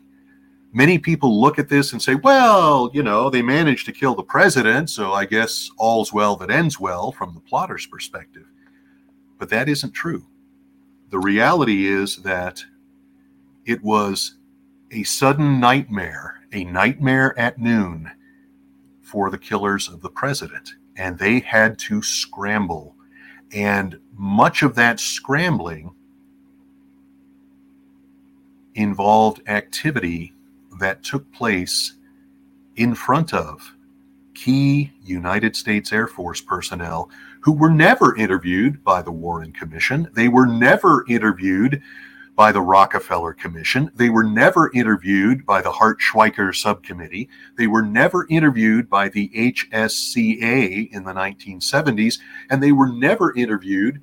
[0.74, 4.24] Many people look at this and say, well, you know, they managed to kill the
[4.24, 8.46] president, so I guess all's well that ends well from the plotter's perspective.
[9.38, 10.26] But that isn't true.
[11.12, 12.64] The reality is that
[13.66, 14.36] it was
[14.92, 18.12] a sudden nightmare, a nightmare at noon
[19.02, 22.96] for the killers of the president, and they had to scramble
[23.54, 25.92] and much of that scrambling
[28.76, 30.34] involved activity
[30.80, 31.94] that took place
[32.76, 33.74] in front of
[34.34, 37.10] key United States Air Force personnel
[37.40, 40.10] who were never interviewed by the Warren Commission.
[40.14, 41.82] They were never interviewed
[42.36, 43.90] by the Rockefeller Commission.
[43.96, 47.30] They were never interviewed by the Hart Schweiker Subcommittee.
[47.58, 52.20] They were never interviewed by the HSCA in the 1970s.
[52.50, 54.02] And they were never interviewed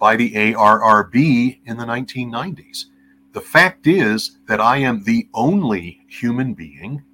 [0.00, 2.86] by the ARRB in the 1990s.
[3.32, 7.04] The fact is that I am the only human being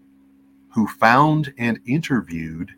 [0.71, 2.73] who found and interviewed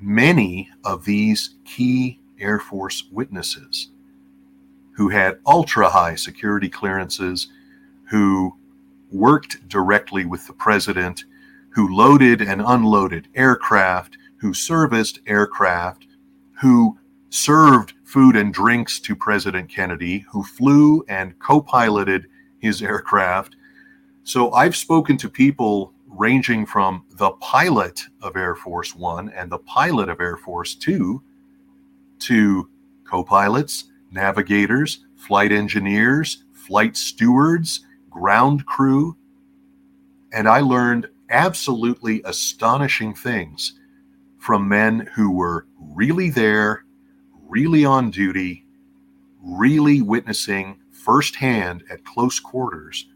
[0.00, 3.90] many of these key Air Force witnesses
[4.98, 7.48] who had ultra high security clearances,
[8.10, 8.56] who
[9.12, 11.24] worked directly with the president,
[11.70, 16.08] who loaded and unloaded aircraft, who serviced aircraft,
[16.60, 16.98] who
[17.30, 22.26] served food and drinks to President Kennedy, who flew and co piloted
[22.58, 23.54] his aircraft.
[24.24, 29.58] So I've spoken to people ranging from the pilot of Air Force One and the
[29.58, 31.22] pilot of Air Force Two
[32.20, 32.70] to
[33.04, 39.18] co pilots, navigators, flight engineers, flight stewards, ground crew.
[40.32, 43.78] And I learned absolutely astonishing things
[44.38, 46.84] from men who were really there,
[47.48, 48.64] really on duty,
[49.42, 53.06] really witnessing firsthand at close quarters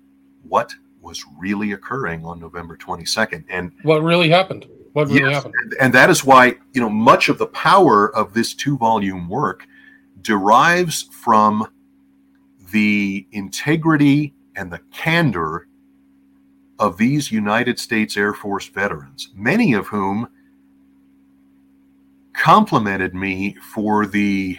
[0.48, 3.44] what was really occurring on November 22nd.
[3.48, 4.66] And what really happened?
[4.92, 5.74] What really yes, happened?
[5.80, 9.66] And that is why, you know, much of the power of this two volume work
[10.20, 11.66] derives from
[12.70, 15.66] the integrity and the candor
[16.78, 20.28] of these United States Air Force veterans, many of whom
[22.42, 24.58] complimented me for the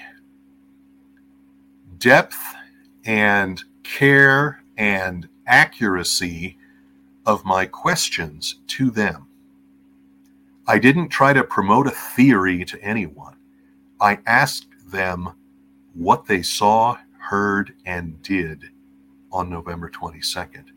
[1.98, 2.38] depth
[3.04, 6.58] and care and accuracy
[7.26, 9.28] of my questions to them.
[10.66, 13.36] I didn't try to promote a theory to anyone.
[14.00, 15.34] I asked them
[15.94, 18.64] what they saw, heard, and did
[19.30, 20.68] on November 22nd.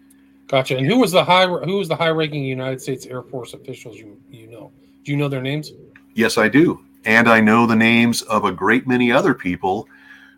[0.49, 0.77] Gotcha.
[0.77, 3.97] And who was the high who was the high ranking United States Air Force officials
[3.97, 4.73] you you know?
[5.05, 5.71] Do you know their names?
[6.15, 6.86] Yes, I do.
[7.07, 9.89] And I know the names of a great many other people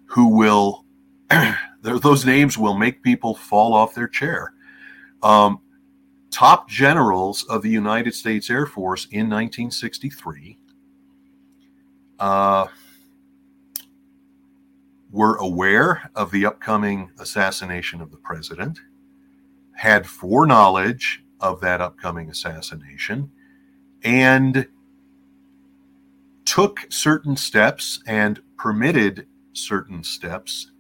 [0.04, 0.84] who will
[1.82, 4.52] those names will make people fall off their chair.
[5.22, 5.60] Um,
[6.30, 10.58] top generals of the United States Air Force in 1963
[12.18, 12.66] uh,
[15.10, 18.78] were aware of the upcoming assassination of the president,
[19.72, 23.30] had foreknowledge of that upcoming assassination,
[24.02, 24.68] and
[26.48, 30.70] took certain steps and permitted certain steps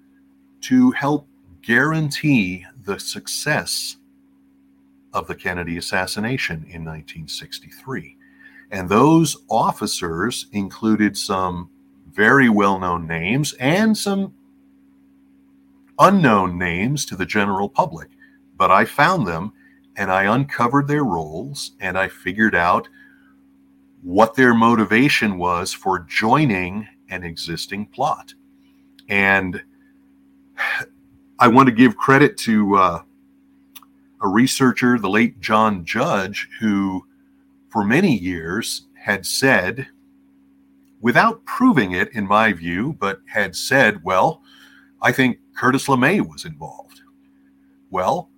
[0.62, 1.28] to help
[1.60, 3.98] guarantee the success
[5.12, 8.16] of the Kennedy assassination in 1963.
[8.70, 11.68] And those officers included some
[12.14, 14.32] very well known names and some
[15.98, 18.08] unknown names to the general public.
[18.56, 19.52] But I found them
[19.96, 22.88] and I uncovered their roles and I figured out
[24.02, 28.34] what their motivation was for joining an existing plot.
[29.08, 29.62] And
[31.38, 33.02] I want to give credit to uh,
[34.20, 37.06] a researcher, the late John Judge, who
[37.70, 39.88] for many years had said,
[41.00, 44.42] without proving it in my view, but had said, well,
[45.00, 47.02] I think Curtis LeMay was involved.
[47.90, 48.30] Well,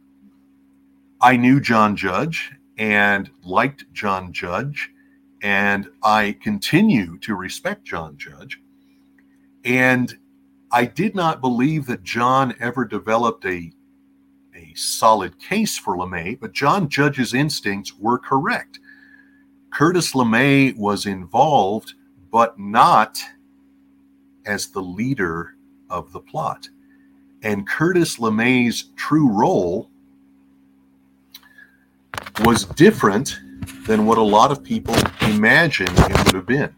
[1.21, 4.91] I knew John Judge and liked John Judge,
[5.43, 8.61] and I continue to respect John Judge.
[9.65, 10.17] And
[10.71, 13.73] I did not believe that John ever developed a
[14.55, 18.79] a solid case for LeMay, but John Judge's instincts were correct.
[19.71, 21.95] Curtis LeMay was involved,
[22.31, 23.23] but not
[24.45, 25.55] as the leader
[25.89, 26.69] of the plot.
[27.43, 29.91] And Curtis LeMay's true role
[32.41, 33.41] was different
[33.87, 36.75] than what a lot of people imagine it would have been.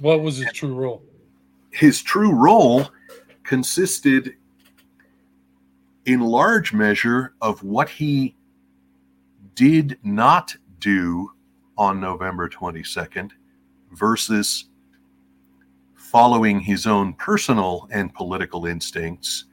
[0.00, 1.02] What was his true role?
[1.70, 2.88] His true role
[3.44, 4.34] consisted
[6.06, 8.34] in large measure of what he
[9.54, 11.30] did not do
[11.76, 13.30] on November 22nd
[13.92, 14.66] versus
[15.94, 19.44] following his own personal and political instincts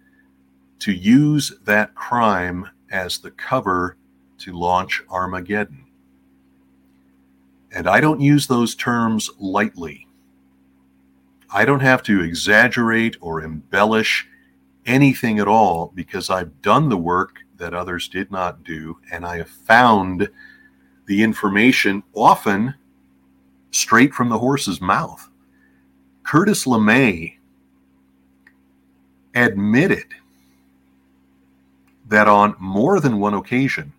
[0.79, 3.97] to use that crime as the cover
[4.39, 5.85] to launch Armageddon.
[7.71, 10.07] And I don't use those terms lightly.
[11.51, 14.27] I don't have to exaggerate or embellish
[14.85, 19.37] anything at all because I've done the work that others did not do, and I
[19.37, 20.29] have found
[21.05, 22.73] the information often
[23.71, 25.29] straight from the horse's mouth.
[26.23, 27.35] Curtis LeMay
[29.35, 30.05] admitted
[32.07, 33.93] that on more than one occasion,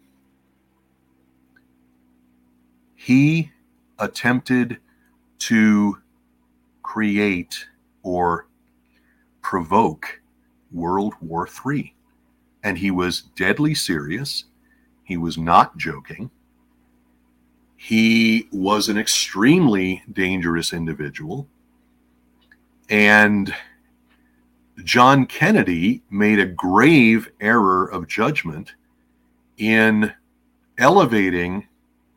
[3.01, 3.51] he
[3.99, 4.79] attempted
[5.39, 5.99] to
[6.83, 7.67] create
[8.03, 8.47] or
[9.43, 10.21] provoke
[10.71, 11.95] World War III.
[12.63, 14.45] And he was deadly serious.
[15.05, 16.31] He was not joking.
[17.77, 21.49] He was an extremely dangerous individual.
[22.91, 23.55] and
[24.85, 28.75] John Kennedy made a grave error of judgment
[29.59, 30.13] in
[30.79, 31.69] elevating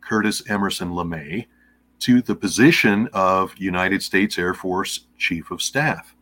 [0.07, 1.45] Curtis Emerson LeMay
[1.99, 6.15] to the position of United States Air Force Chief of Staff.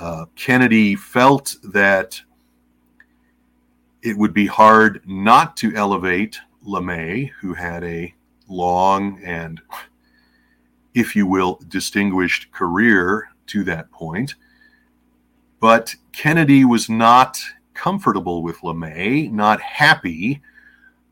[0.00, 2.20] Uh, Kennedy felt that
[4.02, 8.14] it would be hard not to elevate LeMay, who had a
[8.48, 9.60] long and,
[10.94, 14.34] if you will, distinguished career to that point.
[15.60, 17.38] But Kennedy was not
[17.72, 20.42] comfortable with LeMay, not happy.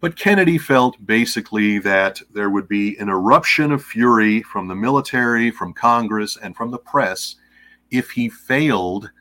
[0.03, 5.53] But Kennedy felt basically that there would be an eruption of fury from the military,
[5.53, 7.37] from Congress, and from the press
[7.93, 9.13] if he failed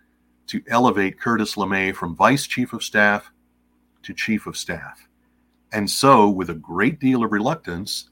[0.47, 3.31] to elevate Curtis LeMay from Vice Chief of Staff
[4.01, 5.07] to Chief of Staff.
[5.71, 8.09] And so, with a great deal of reluctance,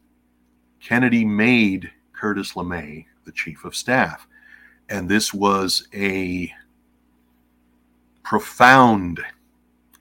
[0.79, 4.27] Kennedy made Curtis LeMay the Chief of Staff.
[4.89, 6.53] And this was a
[8.21, 9.21] profound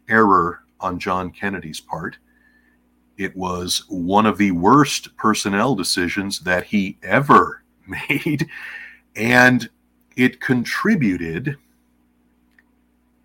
[0.06, 2.18] error on John Kennedy's part.
[3.18, 8.48] It was one of the worst personnel decisions that he ever made,
[9.16, 9.68] and
[10.16, 11.56] it contributed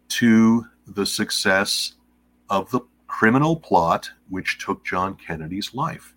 [0.09, 1.93] to the success
[2.49, 6.15] of the criminal plot which took John Kennedy's life.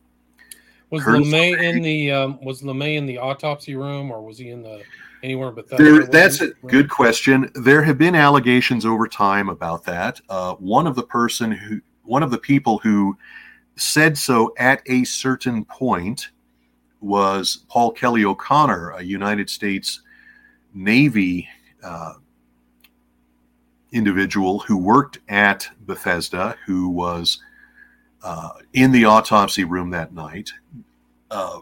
[0.90, 4.50] Was Curtis LeMay in the um, was LeMay in the autopsy room, or was he
[4.50, 4.82] in the
[5.22, 5.78] anywhere but that?
[5.78, 7.50] There, that's a good question.
[7.54, 10.20] There have been allegations over time about that.
[10.28, 13.16] Uh, one of the person who, one of the people who
[13.76, 16.30] said so at a certain point
[17.00, 20.00] was Paul Kelly O'Connor, a United States
[20.74, 21.48] Navy
[21.82, 22.14] uh,
[23.92, 27.40] individual who worked at Bethesda, who was
[28.22, 30.50] uh, in the autopsy room that night.
[31.30, 31.60] Uh,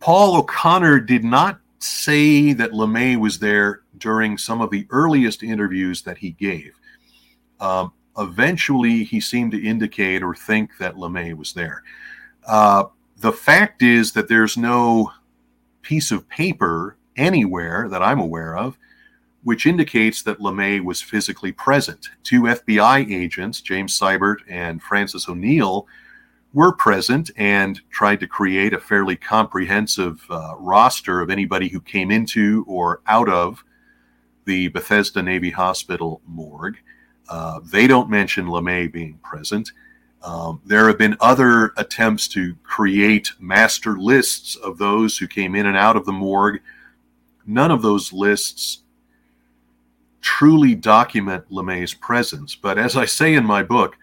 [0.00, 6.02] Paul O'Connor did not say that LeMay was there during some of the earliest interviews
[6.02, 6.72] that he gave.
[7.60, 11.82] Um, eventually, he seemed to indicate or think that LeMay was there.
[12.46, 12.84] Uh,
[13.16, 15.12] the fact is that there's no
[15.82, 18.78] piece of paper anywhere that I'm aware of
[19.48, 22.10] which indicates that LeMay was physically present.
[22.22, 25.86] Two FBI agents, James Sibert and Francis O'Neill,
[26.52, 32.10] were present and tried to create a fairly comprehensive uh, roster of anybody who came
[32.10, 33.64] into or out of
[34.44, 36.76] the Bethesda Navy Hospital morgue.
[37.28, 39.72] Uh, they don't mention LeMay being present.
[40.22, 45.66] Um, there have been other attempts to create master lists of those who came in
[45.66, 46.60] and out of the morgue.
[47.46, 48.80] None of those lists
[50.20, 52.54] truly document LeMay's presence.
[52.54, 53.96] But as I say in my book,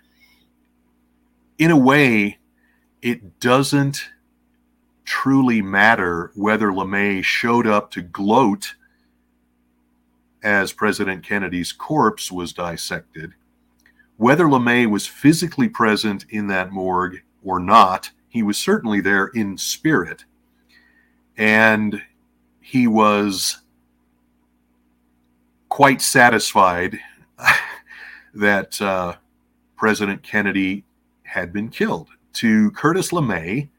[1.58, 2.38] in a way,
[3.02, 4.10] it doesn't
[5.04, 8.76] truly matter whether LeMay showed up to gloat
[10.46, 13.34] as President Kennedy's corpse was dissected.
[14.18, 19.58] Whether LeMay was physically present in that morgue or not, he was certainly there in
[19.58, 20.24] spirit.
[21.36, 22.02] And
[22.62, 23.58] he was
[25.68, 27.00] quite satisfied
[28.36, 29.16] that uh,
[29.76, 30.86] President Kennedy
[31.24, 32.10] had been killed.
[32.34, 33.70] To Curtis LeMay,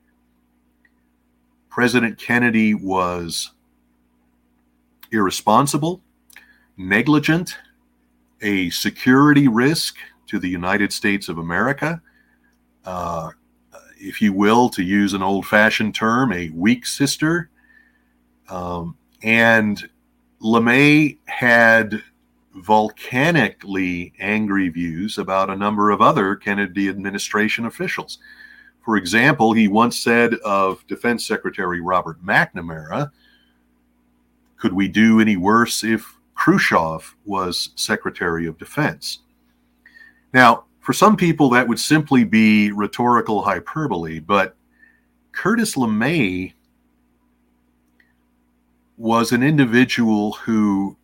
[1.70, 3.52] President Kennedy was
[5.12, 6.02] irresponsible,
[6.76, 7.56] negligent,
[8.42, 9.96] a security risk
[10.28, 12.00] to the United States of America,
[12.84, 13.30] uh,
[13.98, 17.50] if you will, to use an old fashioned term, a weak sister.
[18.48, 19.88] Um, and
[20.42, 22.02] LeMay had
[22.54, 28.18] volcanically angry views about a number of other Kennedy administration officials.
[28.84, 33.10] For example, he once said of Defense Secretary Robert McNamara,
[34.56, 36.15] could we do any worse if
[36.46, 39.18] Khrushchev was Secretary of Defense?
[40.32, 44.54] Now, for some people, that would simply be rhetorical hyperbole, but
[45.32, 46.52] Curtis LeMay
[48.96, 50.96] was an individual who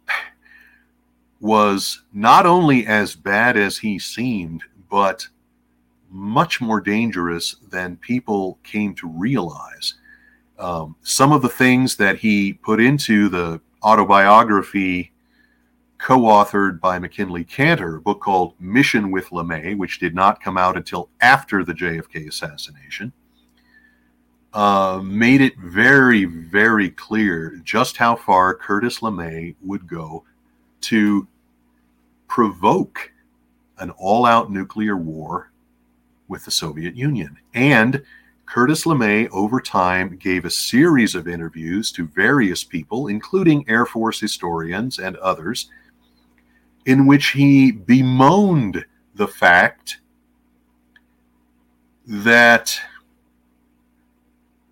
[1.40, 5.26] was not only as bad as he seemed, but
[6.08, 9.94] much more dangerous than people came to realize.
[10.60, 15.11] Um, some of the things that he put into the autobiography
[16.02, 20.58] co authored by MacKinlay Kantor a book called Mission with LeMay, which did not come
[20.58, 23.12] out until after the JFK assassination,
[24.52, 30.24] uh, made it very, very clear just how far Curtis LeMay would go
[30.82, 31.28] to
[32.26, 33.12] provoke
[33.78, 35.52] an all out nuclear war
[36.26, 37.38] with the Soviet Union.
[37.54, 38.02] And
[38.46, 44.18] Curtis LeMay, over time, gave a series of interviews to various people, including Air Force
[44.18, 45.70] historians and others,
[46.86, 49.98] in which he bemoaned the fact
[52.06, 52.78] that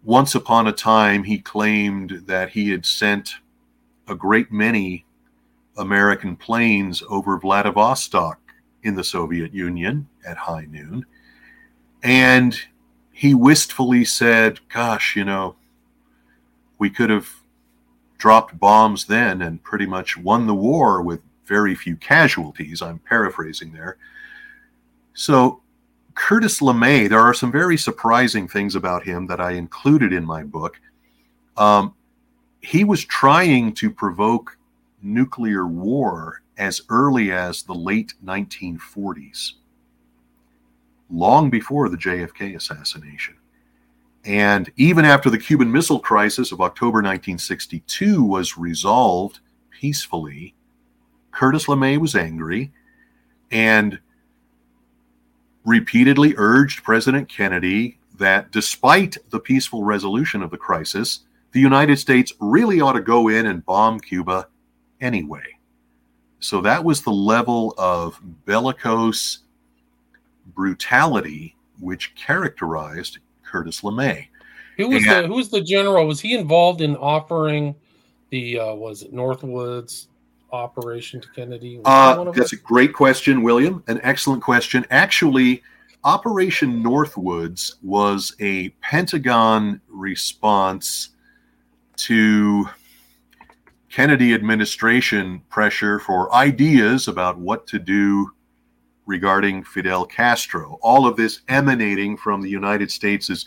[0.02, 3.34] once upon a time he claimed that he had sent
[4.08, 5.04] a great many
[5.76, 8.38] American planes over Vladivostok
[8.82, 11.04] in the Soviet Union at high noon.
[12.02, 12.58] And
[13.12, 15.56] he wistfully said, Gosh, you know,
[16.78, 17.28] we could have
[18.18, 21.20] dropped bombs then and pretty much won the war with
[21.50, 22.80] very few casualties.
[22.80, 23.98] I'm paraphrasing there.
[25.14, 25.60] So,
[26.14, 30.44] Curtis LeMay, there are some very surprising things about him that I included in my
[30.44, 30.80] book.
[31.56, 31.94] Um,
[32.60, 34.56] he was trying to provoke
[35.02, 39.52] nuclear war as early as the late 1940s,
[41.10, 43.34] long before the JFK assassination.
[44.24, 49.40] And even after the Cuban Missile Crisis of October 1962 was resolved
[49.70, 50.54] peacefully,
[51.40, 52.70] Curtis LeMay was angry
[53.50, 53.98] and
[55.64, 61.20] repeatedly urged President Kennedy that despite the peaceful resolution of the crisis,
[61.52, 64.48] the United States really ought to go in and bomb Cuba
[65.00, 65.56] anyway.
[66.40, 69.38] So that was the level of bellicose
[70.54, 74.26] brutality which characterized Curtis LeMay.
[74.76, 76.06] Who was and, the who was the general?
[76.06, 77.76] Was he involved in offering
[78.28, 80.08] the uh, was it Northwoods
[80.52, 81.80] operation Kennedy?
[81.84, 83.82] Uh, that's a great question, William.
[83.86, 84.84] An excellent question.
[84.90, 85.62] Actually,
[86.02, 91.10] Operation Northwoods was a Pentagon response
[91.96, 92.66] to
[93.90, 98.30] Kennedy administration pressure for ideas about what to do
[99.04, 100.78] regarding Fidel Castro.
[100.80, 103.44] All of this emanating from the United States'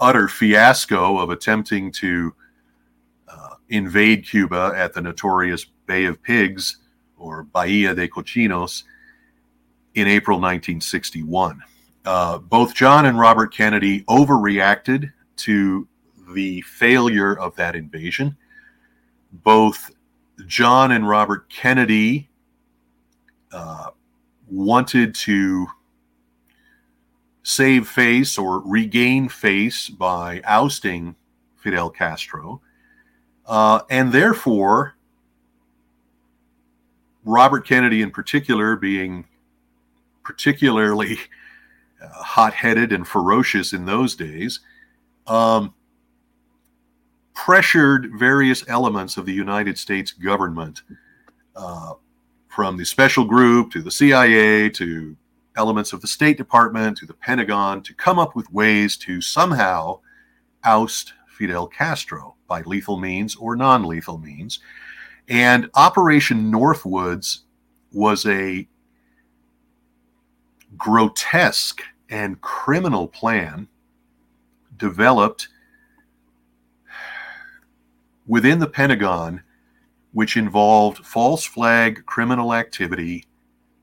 [0.00, 2.34] utter fiasco of attempting to
[3.28, 6.76] uh, invade Cuba at the notorious Bay of Pigs
[7.16, 8.84] or Bahia de Cochinos
[9.94, 11.60] in April 1961.
[12.04, 15.88] Uh, both John and Robert Kennedy overreacted to
[16.32, 18.36] the failure of that invasion
[19.32, 19.90] both
[20.46, 22.28] John and Robert Kennedy
[23.52, 23.90] uh,
[24.50, 25.66] wanted to
[27.42, 31.16] save face or regain face by ousting
[31.56, 32.60] Fidel Castro.
[33.46, 34.94] Uh, and therefore,
[37.28, 39.26] Robert Kennedy, in particular, being
[40.24, 41.18] particularly
[42.02, 44.60] uh, hot headed and ferocious in those days,
[45.26, 45.74] um,
[47.34, 50.82] pressured various elements of the United States government,
[51.54, 51.92] uh,
[52.48, 55.14] from the special group to the CIA to
[55.54, 60.00] elements of the State Department to the Pentagon, to come up with ways to somehow
[60.64, 64.60] oust Fidel Castro by lethal means or non lethal means.
[65.28, 67.40] And Operation Northwoods
[67.92, 68.66] was a
[70.76, 73.68] grotesque and criminal plan
[74.78, 75.48] developed
[78.26, 79.42] within the Pentagon,
[80.12, 83.24] which involved false flag criminal activity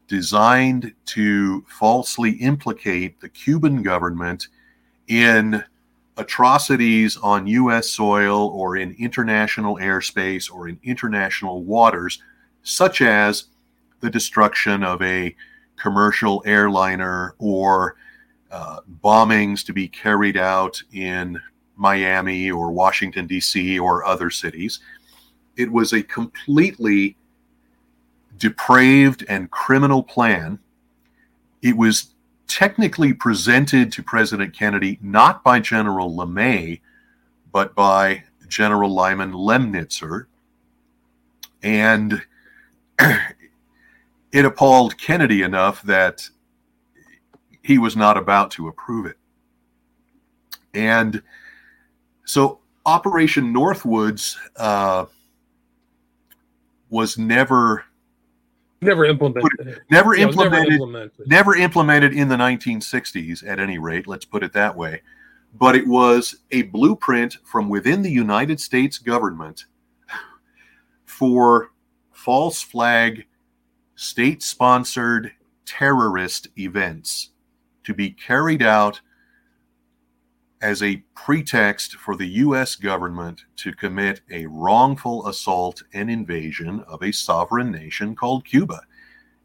[0.08, 4.48] designed to falsely implicate the Cuban government
[5.08, 5.64] in
[6.18, 7.90] atrocities on U.S.
[7.90, 12.22] soil or in international airspace or in international waters,
[12.64, 13.46] such as
[14.00, 15.36] the destruction of a
[15.78, 17.98] commercial airliner or
[18.52, 21.42] uh, bombings to be carried out in
[21.76, 24.80] Miami or Washington, D.C., or other cities.
[25.58, 27.18] It was a completely
[28.38, 30.60] depraved and criminal plan.
[31.62, 32.15] It was
[32.48, 36.82] technically presented to President Kennedy not by General LeMay,
[37.52, 40.26] but by General Lyman Lemnitzer.
[41.64, 42.22] And
[43.00, 46.30] it appalled Kennedy enough that
[47.62, 49.18] he was not about to approve it.
[50.74, 51.22] And
[52.26, 55.06] so Operation Northwoods uh,
[56.90, 57.86] was never
[58.86, 59.82] never implemented.
[59.90, 61.28] Never yeah, implemented, never implemented.
[61.28, 63.48] Never implemented in the 1960s.
[63.48, 65.02] At any rate, let's put it that way.
[65.54, 69.66] But it was a blueprint from within the United States government
[71.06, 71.72] for
[72.12, 73.26] false flag,
[73.96, 75.32] state sponsored
[75.66, 77.30] terrorist events
[77.84, 79.00] to be carried out
[80.66, 82.76] as a pretext for the U.S.
[82.76, 88.82] government to commit a wrongful assault and invasion of a sovereign nation called Cuba.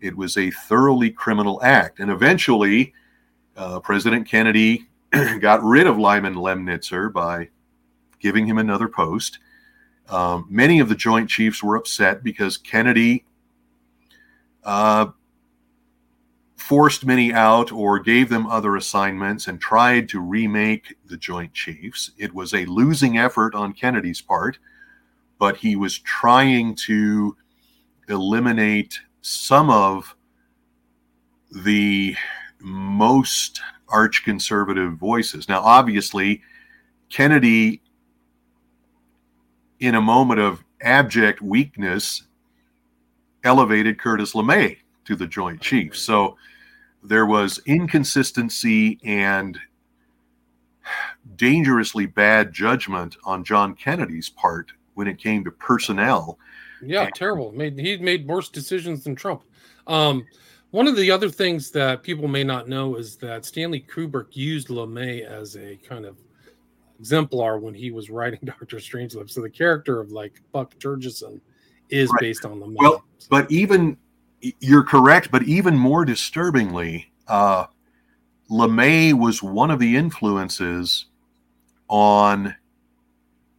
[0.00, 2.00] It was a thoroughly criminal act.
[2.00, 2.94] And eventually,
[3.54, 4.88] uh, President Kennedy
[5.40, 7.50] got rid of Lyman Lemnitzer by
[8.18, 9.40] giving him another post.
[10.08, 13.26] Um, many of the Joint Chiefs were upset because Kennedy
[14.64, 15.08] uh,
[16.70, 22.12] forced many out or gave them other assignments and tried to remake the Joint Chiefs.
[22.16, 24.56] It was a losing effort on Kennedy's part,
[25.40, 27.36] but he was trying to
[28.08, 30.14] eliminate some of
[31.64, 32.14] the
[32.60, 35.48] most arch conservative voices.
[35.48, 36.40] Now, obviously,
[37.08, 37.82] Kennedy,
[39.80, 42.28] in a moment of abject weakness,
[43.42, 46.00] elevated Curtis LeMay to the Joint Chiefs.
[46.00, 46.36] So
[47.02, 49.58] there was inconsistency and
[51.36, 56.38] dangerously bad judgment on John Kennedy's part when it came to personnel.
[56.82, 57.52] Yeah, and, terrible.
[57.52, 59.42] Made he made worse decisions than Trump.
[59.86, 60.26] Um,
[60.70, 64.68] one of the other things that people may not know is that Stanley Kubrick used
[64.68, 66.16] LeMay as a kind of
[67.00, 69.30] exemplar when he was writing Doctor Strangelove.
[69.30, 71.40] So the character of like Buck Turgidson
[71.88, 72.20] is right.
[72.20, 72.76] based on LeMay.
[72.78, 73.96] Well, but even
[74.40, 77.66] you're correct, but even more disturbingly, uh,
[78.50, 81.06] LeMay was one of the influences
[81.88, 82.54] on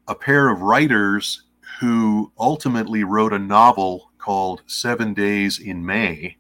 [0.08, 1.44] a pair of writers
[1.80, 6.38] who ultimately wrote a novel called Seven Days in May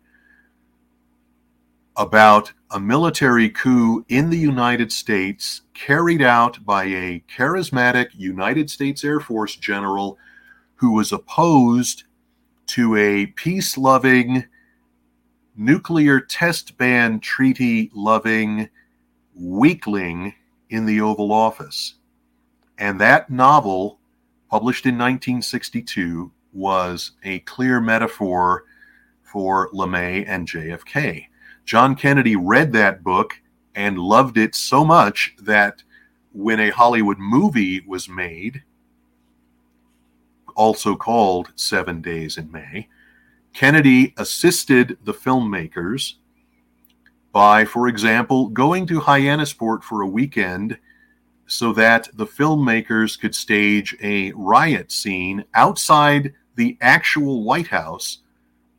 [1.97, 9.03] about a military coup in the United States carried out by a charismatic United States
[9.03, 10.17] Air Force general
[10.75, 12.03] who was opposed
[12.67, 14.45] to a peace loving,
[15.55, 18.69] nuclear test ban treaty loving
[19.35, 20.33] weakling
[20.69, 21.95] in the Oval Office.
[22.77, 23.99] And that novel,
[24.49, 28.65] published in 1962, was a clear metaphor
[29.21, 31.27] for LeMay and JFK.
[31.65, 33.39] John Kennedy read that book
[33.75, 35.83] and loved it so much that
[36.33, 38.63] when a Hollywood movie was made,
[40.55, 42.87] also called Seven Days in May,
[43.53, 46.13] Kennedy assisted the filmmakers
[47.31, 50.77] by, for example, going to Hyannisport for a weekend
[51.47, 58.19] so that the filmmakers could stage a riot scene outside the actual White House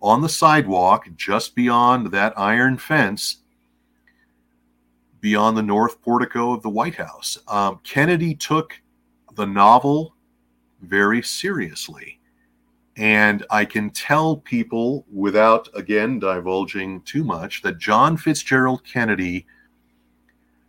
[0.00, 3.38] on the sidewalk just beyond that iron fence
[5.20, 7.38] beyond the north portico of the White House.
[7.46, 8.80] Um, Kennedy took
[9.34, 10.14] the novel
[10.82, 12.18] very seriously.
[12.96, 19.46] And I can tell people without, again, divulging too much, that John Fitzgerald Kennedy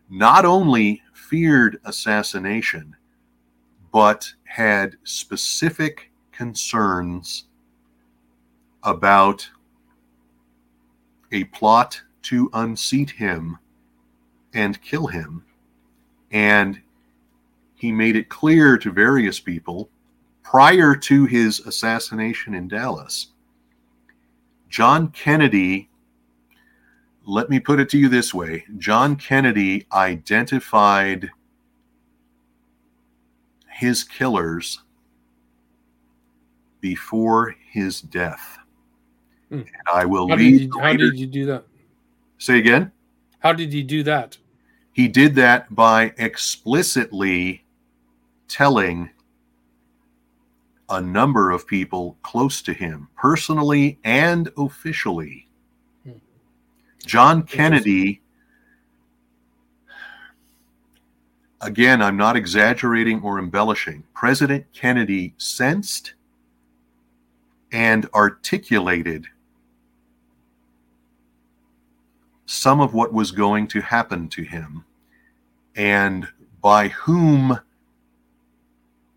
[0.09, 2.95] not only feared assassination,
[3.91, 7.45] but had specific concerns
[8.83, 9.49] about
[11.31, 13.57] a plot to unseat him
[14.53, 15.43] and kill him.
[16.31, 16.81] And
[17.75, 19.89] he made it clear to various people
[20.43, 23.27] prior to his assassination in Dallas.
[24.69, 25.89] John Kennedy,
[27.25, 31.29] let me put it to you this way John Kennedy identified
[33.69, 34.81] his killers
[36.81, 38.59] before his death.
[39.49, 39.59] Hmm.
[39.59, 40.59] And I will how leave.
[40.59, 41.65] Did you, how did you do that?
[42.37, 42.91] Say again.
[43.39, 44.37] How did he do that?
[44.91, 47.63] He did that by explicitly
[48.47, 49.09] telling
[50.89, 55.47] a number of people close to him, personally and officially.
[56.03, 56.11] Hmm.
[57.05, 58.21] John Kennedy,
[61.61, 64.03] again, I'm not exaggerating or embellishing.
[64.13, 66.13] President Kennedy sensed
[67.71, 69.27] and articulated
[72.45, 74.85] some of what was going to happen to him
[75.75, 76.27] and
[76.61, 77.59] by whom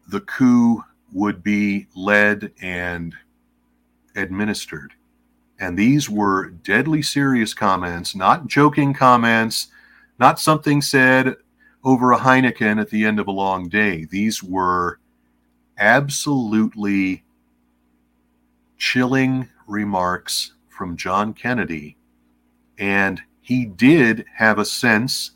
[0.08, 0.82] the coup
[1.16, 3.14] would be led and
[4.16, 4.92] administered.
[5.58, 9.68] And these were deadly serious comments, not joking comments,
[10.18, 11.36] not something said
[11.82, 14.04] over a Heineken at the end of a long day.
[14.04, 14.98] These were
[15.78, 17.24] absolutely
[18.76, 21.96] chilling remarks from John Kennedy.
[22.78, 25.30] And he did have a sense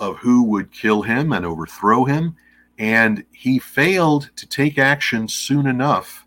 [0.00, 2.34] of who would kill him and overthrow him.
[2.78, 6.26] And he failed to take action soon enough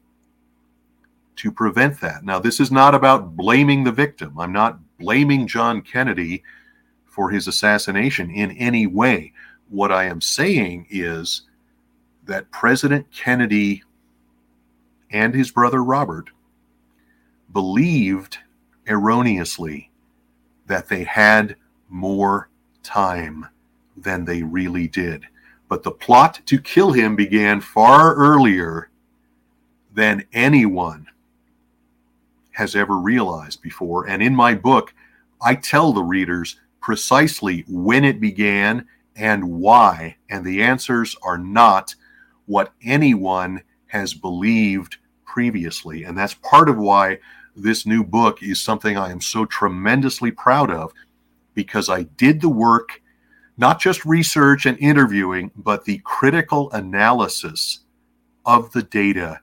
[1.38, 2.24] to prevent that.
[2.24, 4.40] Now, this is not about blaming the victim.
[4.40, 6.44] I'm not blaming John Kennedy
[7.06, 9.34] for his assassination in any way.
[9.70, 11.44] What I am saying is
[12.26, 13.84] that President Kennedy
[15.12, 16.30] and his brother Robert
[17.54, 18.38] believed
[18.88, 19.92] erroneously
[20.66, 21.56] that they had
[21.90, 22.50] more
[22.84, 23.46] time
[23.96, 25.26] than they really did.
[25.70, 28.90] But the plot to kill him began far earlier
[29.94, 31.08] than anyone
[32.52, 34.08] has ever realized before.
[34.08, 34.94] And in my book,
[35.42, 40.18] I tell the readers precisely when it began and why.
[40.30, 41.96] And the answers are not
[42.46, 46.04] what anyone has believed previously.
[46.04, 47.20] And that's part of why
[47.56, 50.94] this new book is something I am so tremendously proud of
[51.54, 53.02] because I did the work,
[53.58, 57.80] not just research and interviewing, but the critical analysis
[58.46, 59.42] of the data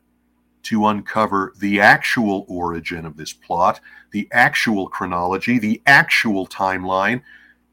[0.63, 3.81] to uncover the actual origin of this plot,
[4.13, 7.21] the actual chronology, the actual timeline,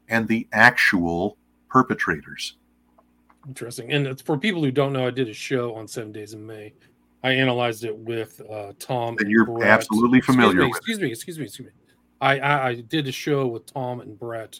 [0.08, 1.38] and the actual
[1.70, 2.56] perpetrators.
[3.48, 3.92] Interesting.
[3.92, 6.74] And for people who don't know, I did a show on Seven Days in May.
[7.24, 9.16] I analyzed it with uh, Tom.
[9.18, 9.68] And you're Brett.
[9.68, 11.72] absolutely familiar excuse me, Excuse me, excuse me, excuse me.
[12.20, 14.58] I, I, I did a show with Tom and Brett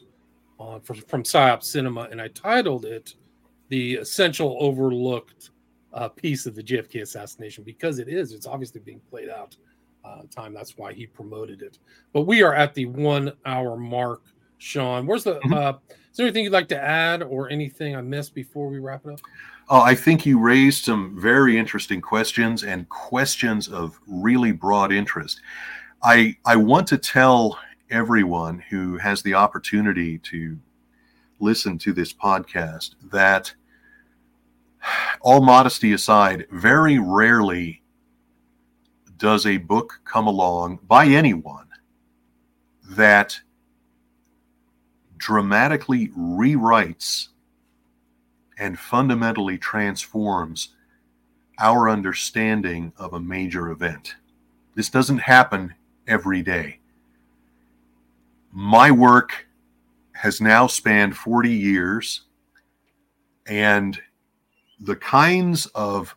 [0.63, 3.15] on from, from PSYOP Cinema, and I titled it
[3.69, 5.51] "The Essential Overlooked
[5.93, 8.33] uh, Piece of the JFK Assassination" because it is.
[8.33, 9.57] It's obviously being played out
[10.05, 10.55] uh, time.
[10.55, 11.79] That's why he promoted it.
[12.13, 14.23] But we are at the one hour mark.
[14.59, 15.35] Sean, where's the?
[15.41, 15.55] Mm-hmm.
[15.55, 19.07] Uh, is there anything you'd like to add or anything I missed before we wrap
[19.07, 19.21] it up?
[19.69, 25.41] Oh, I think you raised some very interesting questions and questions of really broad interest.
[26.03, 27.59] I I want to tell
[27.93, 30.59] everyone who has the opportunity to
[31.39, 33.55] listen to this podcast that
[35.21, 37.83] all modesty aside, very rarely
[39.19, 41.69] does a book come along by anyone
[42.83, 43.41] that
[45.17, 47.29] dramatically rewrites
[48.59, 50.71] and fundamentally transforms
[51.59, 54.17] our understanding of a major event.
[54.75, 55.75] This doesn't happen
[56.09, 56.81] every day.
[58.55, 59.47] My work
[60.13, 62.23] has now spanned 40 years,
[63.47, 63.99] and
[64.79, 66.15] the kinds of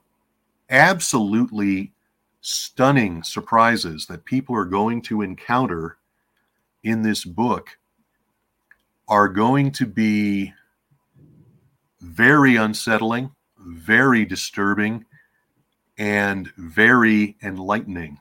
[0.69, 1.93] absolutely
[2.41, 5.97] stunning surprises that people are going to encounter
[6.83, 7.79] in this book
[9.07, 10.53] are going to be
[12.01, 15.05] very unsettling, very disturbing,
[15.97, 18.19] and very enlightening.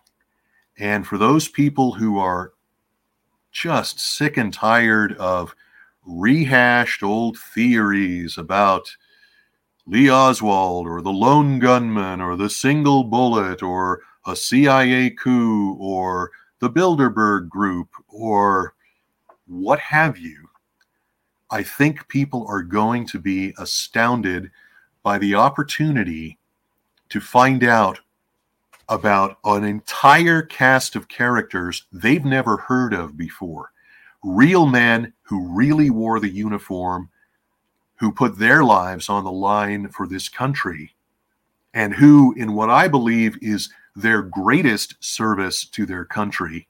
[0.79, 2.54] And for those people who are
[3.55, 5.55] just sick and tired of
[6.05, 8.95] rehashed old theories about
[9.87, 16.31] Lee Oswald or the lone gunman or the single bullet or a CIA coup or
[16.59, 18.75] the Bilderberg group or
[19.47, 20.49] what have you,
[21.51, 24.51] I think people are going to be astounded
[25.03, 26.39] by the opportunity
[27.11, 28.01] to find out
[28.89, 33.71] about an entire cast of characters they've never heard of before.
[34.23, 37.11] Real men who really wore the uniform,
[37.97, 40.95] who put their lives on the line for this country,
[41.73, 46.69] and who, in what I believe is their greatest service to their country,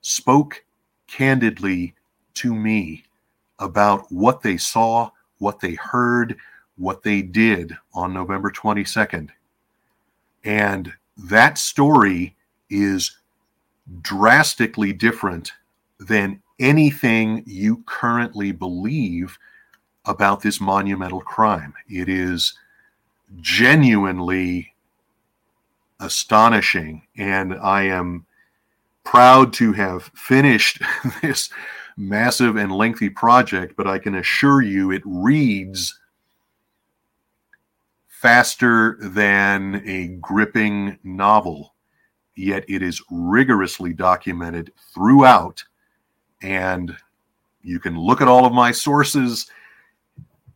[0.00, 0.64] spoke
[1.06, 1.94] candidly
[2.34, 3.04] to me
[3.58, 6.36] about what they saw, what they heard,
[6.76, 9.30] what they did on November 22nd.
[10.44, 12.36] And that story
[12.70, 13.16] is
[14.00, 15.52] drastically different
[15.98, 19.38] than anything you currently believe
[20.04, 21.74] about this monumental crime.
[21.88, 22.54] It is
[23.40, 24.74] genuinely
[26.00, 27.02] astonishing.
[27.16, 28.26] And I am
[29.04, 30.80] proud to have finished
[31.22, 31.50] this
[31.96, 35.98] massive and lengthy project, but I can assure you it reads
[38.22, 41.74] faster than a gripping novel,
[42.36, 45.64] yet it is rigorously documented throughout.
[46.40, 46.96] And
[47.62, 49.50] you can look at all of my sources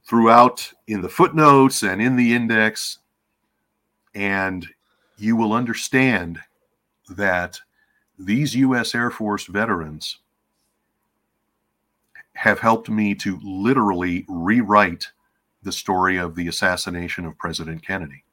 [0.04, 3.00] throughout in the footnotes and in the index,
[4.14, 4.64] and
[5.18, 6.38] you will understand
[7.16, 7.58] that
[8.16, 8.94] these U.S.
[8.94, 10.18] Air Force veterans
[12.34, 15.08] have helped me to literally rewrite
[15.66, 18.24] the story of the assassination of President Kennedy.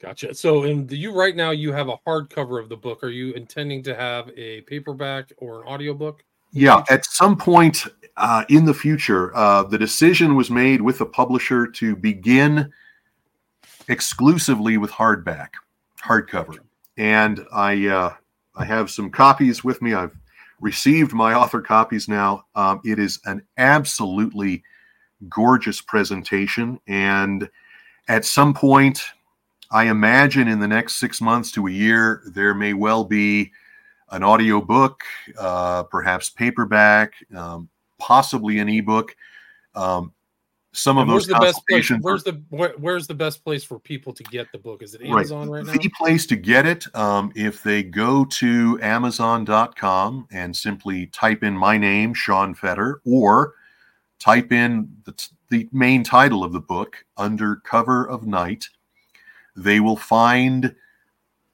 [0.00, 0.34] Gotcha.
[0.34, 3.04] So, in the, you right now, you have a hardcover of the book.
[3.04, 6.24] Are you intending to have a paperback or an audiobook?
[6.52, 7.86] Yeah, at some point
[8.16, 12.72] uh, in the future, uh, the decision was made with the publisher to begin
[13.88, 15.50] exclusively with hardback,
[16.02, 16.58] hardcover,
[16.96, 18.14] and I uh,
[18.56, 19.94] I have some copies with me.
[19.94, 20.16] I've
[20.60, 22.44] received my author copies now.
[22.54, 24.62] Um, it is an absolutely
[25.28, 26.80] gorgeous presentation.
[26.86, 27.48] And
[28.08, 29.02] at some point,
[29.70, 33.50] I imagine in the next six months to a year, there may well be
[34.10, 35.02] an audio book,
[35.38, 37.68] uh, perhaps paperback, um,
[37.98, 39.16] possibly an ebook.
[39.74, 40.12] Um,
[40.72, 41.88] some of those where's the best place?
[41.88, 41.98] consultations.
[41.98, 44.82] are- Where's the where, where's the best place for people to get the book?
[44.82, 45.72] Is it Amazon right, now?
[45.72, 51.56] The place to get it, um, if they go to Amazon.com and simply type in
[51.56, 53.54] my name, Sean Fetter, or
[54.24, 58.68] type in the, the main title of the book, Under Cover of Night,
[59.54, 60.74] they will find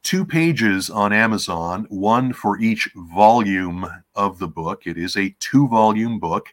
[0.05, 4.87] two pages on Amazon, one for each volume of the book.
[4.87, 6.47] It is a two volume book,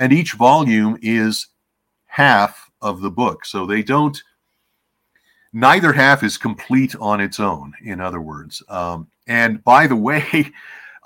[0.00, 1.46] and each volume is
[2.06, 3.44] half of the book.
[3.44, 4.20] So they don't
[5.52, 10.50] neither half is complete on its own in other words um, and by the way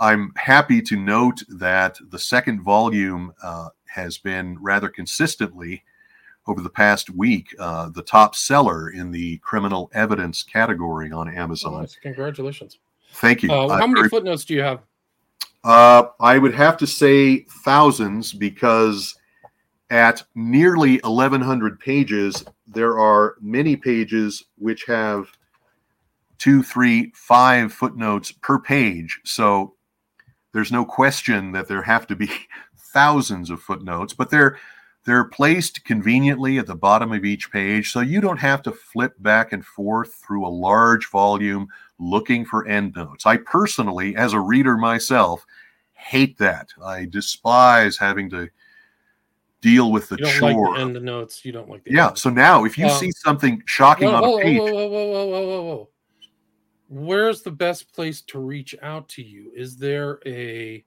[0.00, 5.82] i'm happy to note that the second volume uh, has been rather consistently
[6.46, 11.32] over the past week uh, the top seller in the criminal evidence category on Oh,
[11.40, 11.96] amazon nice.
[11.96, 12.78] Congratulations.
[13.14, 14.80] thank you Uh, how many very- footnotes do you have?
[15.64, 19.16] uh, I would have to say thousands because
[19.90, 25.26] at nearly 1,100 pages, there are many pages which have
[26.38, 29.18] two, three, five footnotes per page.
[29.24, 29.74] So
[30.52, 32.30] there's no question that there have to be
[32.98, 34.58] thousands of footnotes, but they're
[35.04, 39.14] they're placed conveniently at the bottom of each page, so you don't have to flip
[39.20, 41.68] back and forth through a large volume
[41.98, 43.24] looking for endnotes.
[43.24, 45.46] I personally, as a reader myself,
[45.92, 46.68] hate that.
[46.84, 48.50] I despise having to
[49.60, 50.68] deal with the You don't chore.
[50.68, 51.44] like the end notes.
[51.44, 52.14] You don't like the yeah.
[52.14, 54.88] So now, if you Um, see something shocking Whoa, on whoa, a page, whoa, whoa,
[54.88, 55.88] whoa, whoa, whoa, whoa, whoa.
[56.90, 59.52] Where's the best place to reach out to you?
[59.54, 60.84] Is there a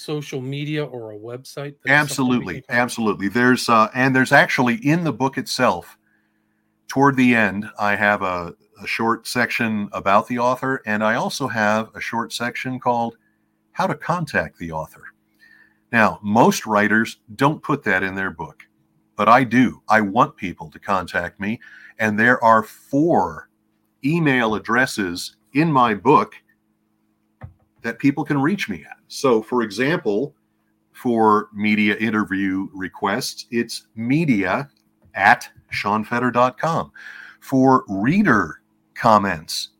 [0.00, 1.76] social media or a website?
[1.84, 3.28] that's something we absolutely, absolutely.
[3.28, 5.96] There's uh, and there's actually in the book itself.
[6.88, 11.46] Toward the end, I have a, a short section about the author, and I also
[11.46, 13.16] have a short section called
[13.72, 15.04] "How to Contact the Author."
[15.92, 18.64] Now, most writers don't put that in their book,
[19.16, 19.82] but I do.
[19.88, 21.60] I want people to contact me,
[21.98, 23.48] and there are four
[24.04, 26.34] email addresses in my book
[27.82, 28.98] that people can reach me at.
[29.08, 30.34] So, for example,
[30.92, 34.68] for media interview requests, it's media
[35.14, 36.92] at seanfetter.com.
[37.40, 38.60] For reader
[38.94, 39.70] comments,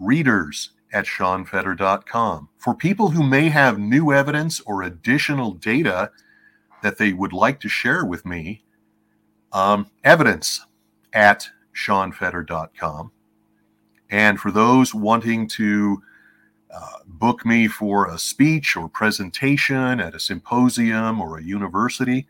[0.00, 2.48] readers at seanfetter.com.
[2.58, 6.10] For people who may have new evidence or additional data
[6.82, 8.64] that they would like to share with me,
[9.52, 10.60] um, evidence
[11.12, 13.12] at seanfetter.com.
[14.10, 16.02] And for those wanting to
[16.74, 22.26] uh, book me for a speech or presentation at a symposium or a university,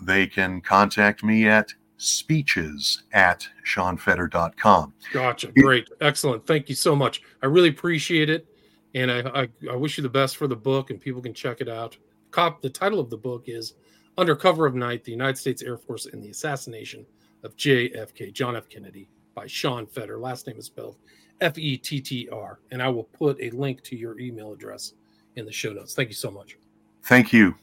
[0.00, 4.94] they can contact me at speeches at seanfetter.com.
[5.12, 5.52] Gotcha.
[5.52, 5.88] Great.
[6.00, 6.46] Excellent.
[6.46, 7.22] Thank you so much.
[7.42, 8.46] I really appreciate it.
[8.94, 11.60] And I, I, I wish you the best for the book and people can check
[11.60, 11.96] it out.
[12.30, 13.74] Cop the title of the book is
[14.16, 17.04] Under Cover of Night, the United States Air Force and the Assassination
[17.42, 18.68] of JFK, John F.
[18.68, 20.18] Kennedy, by Sean Fetter.
[20.18, 20.96] Last name is spelled
[21.40, 22.58] F E T T R.
[22.70, 24.94] And I will put a link to your email address
[25.36, 25.94] in the show notes.
[25.94, 26.56] Thank you so much.
[27.04, 27.54] Thank you.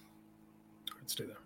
[1.00, 1.37] Let's do that.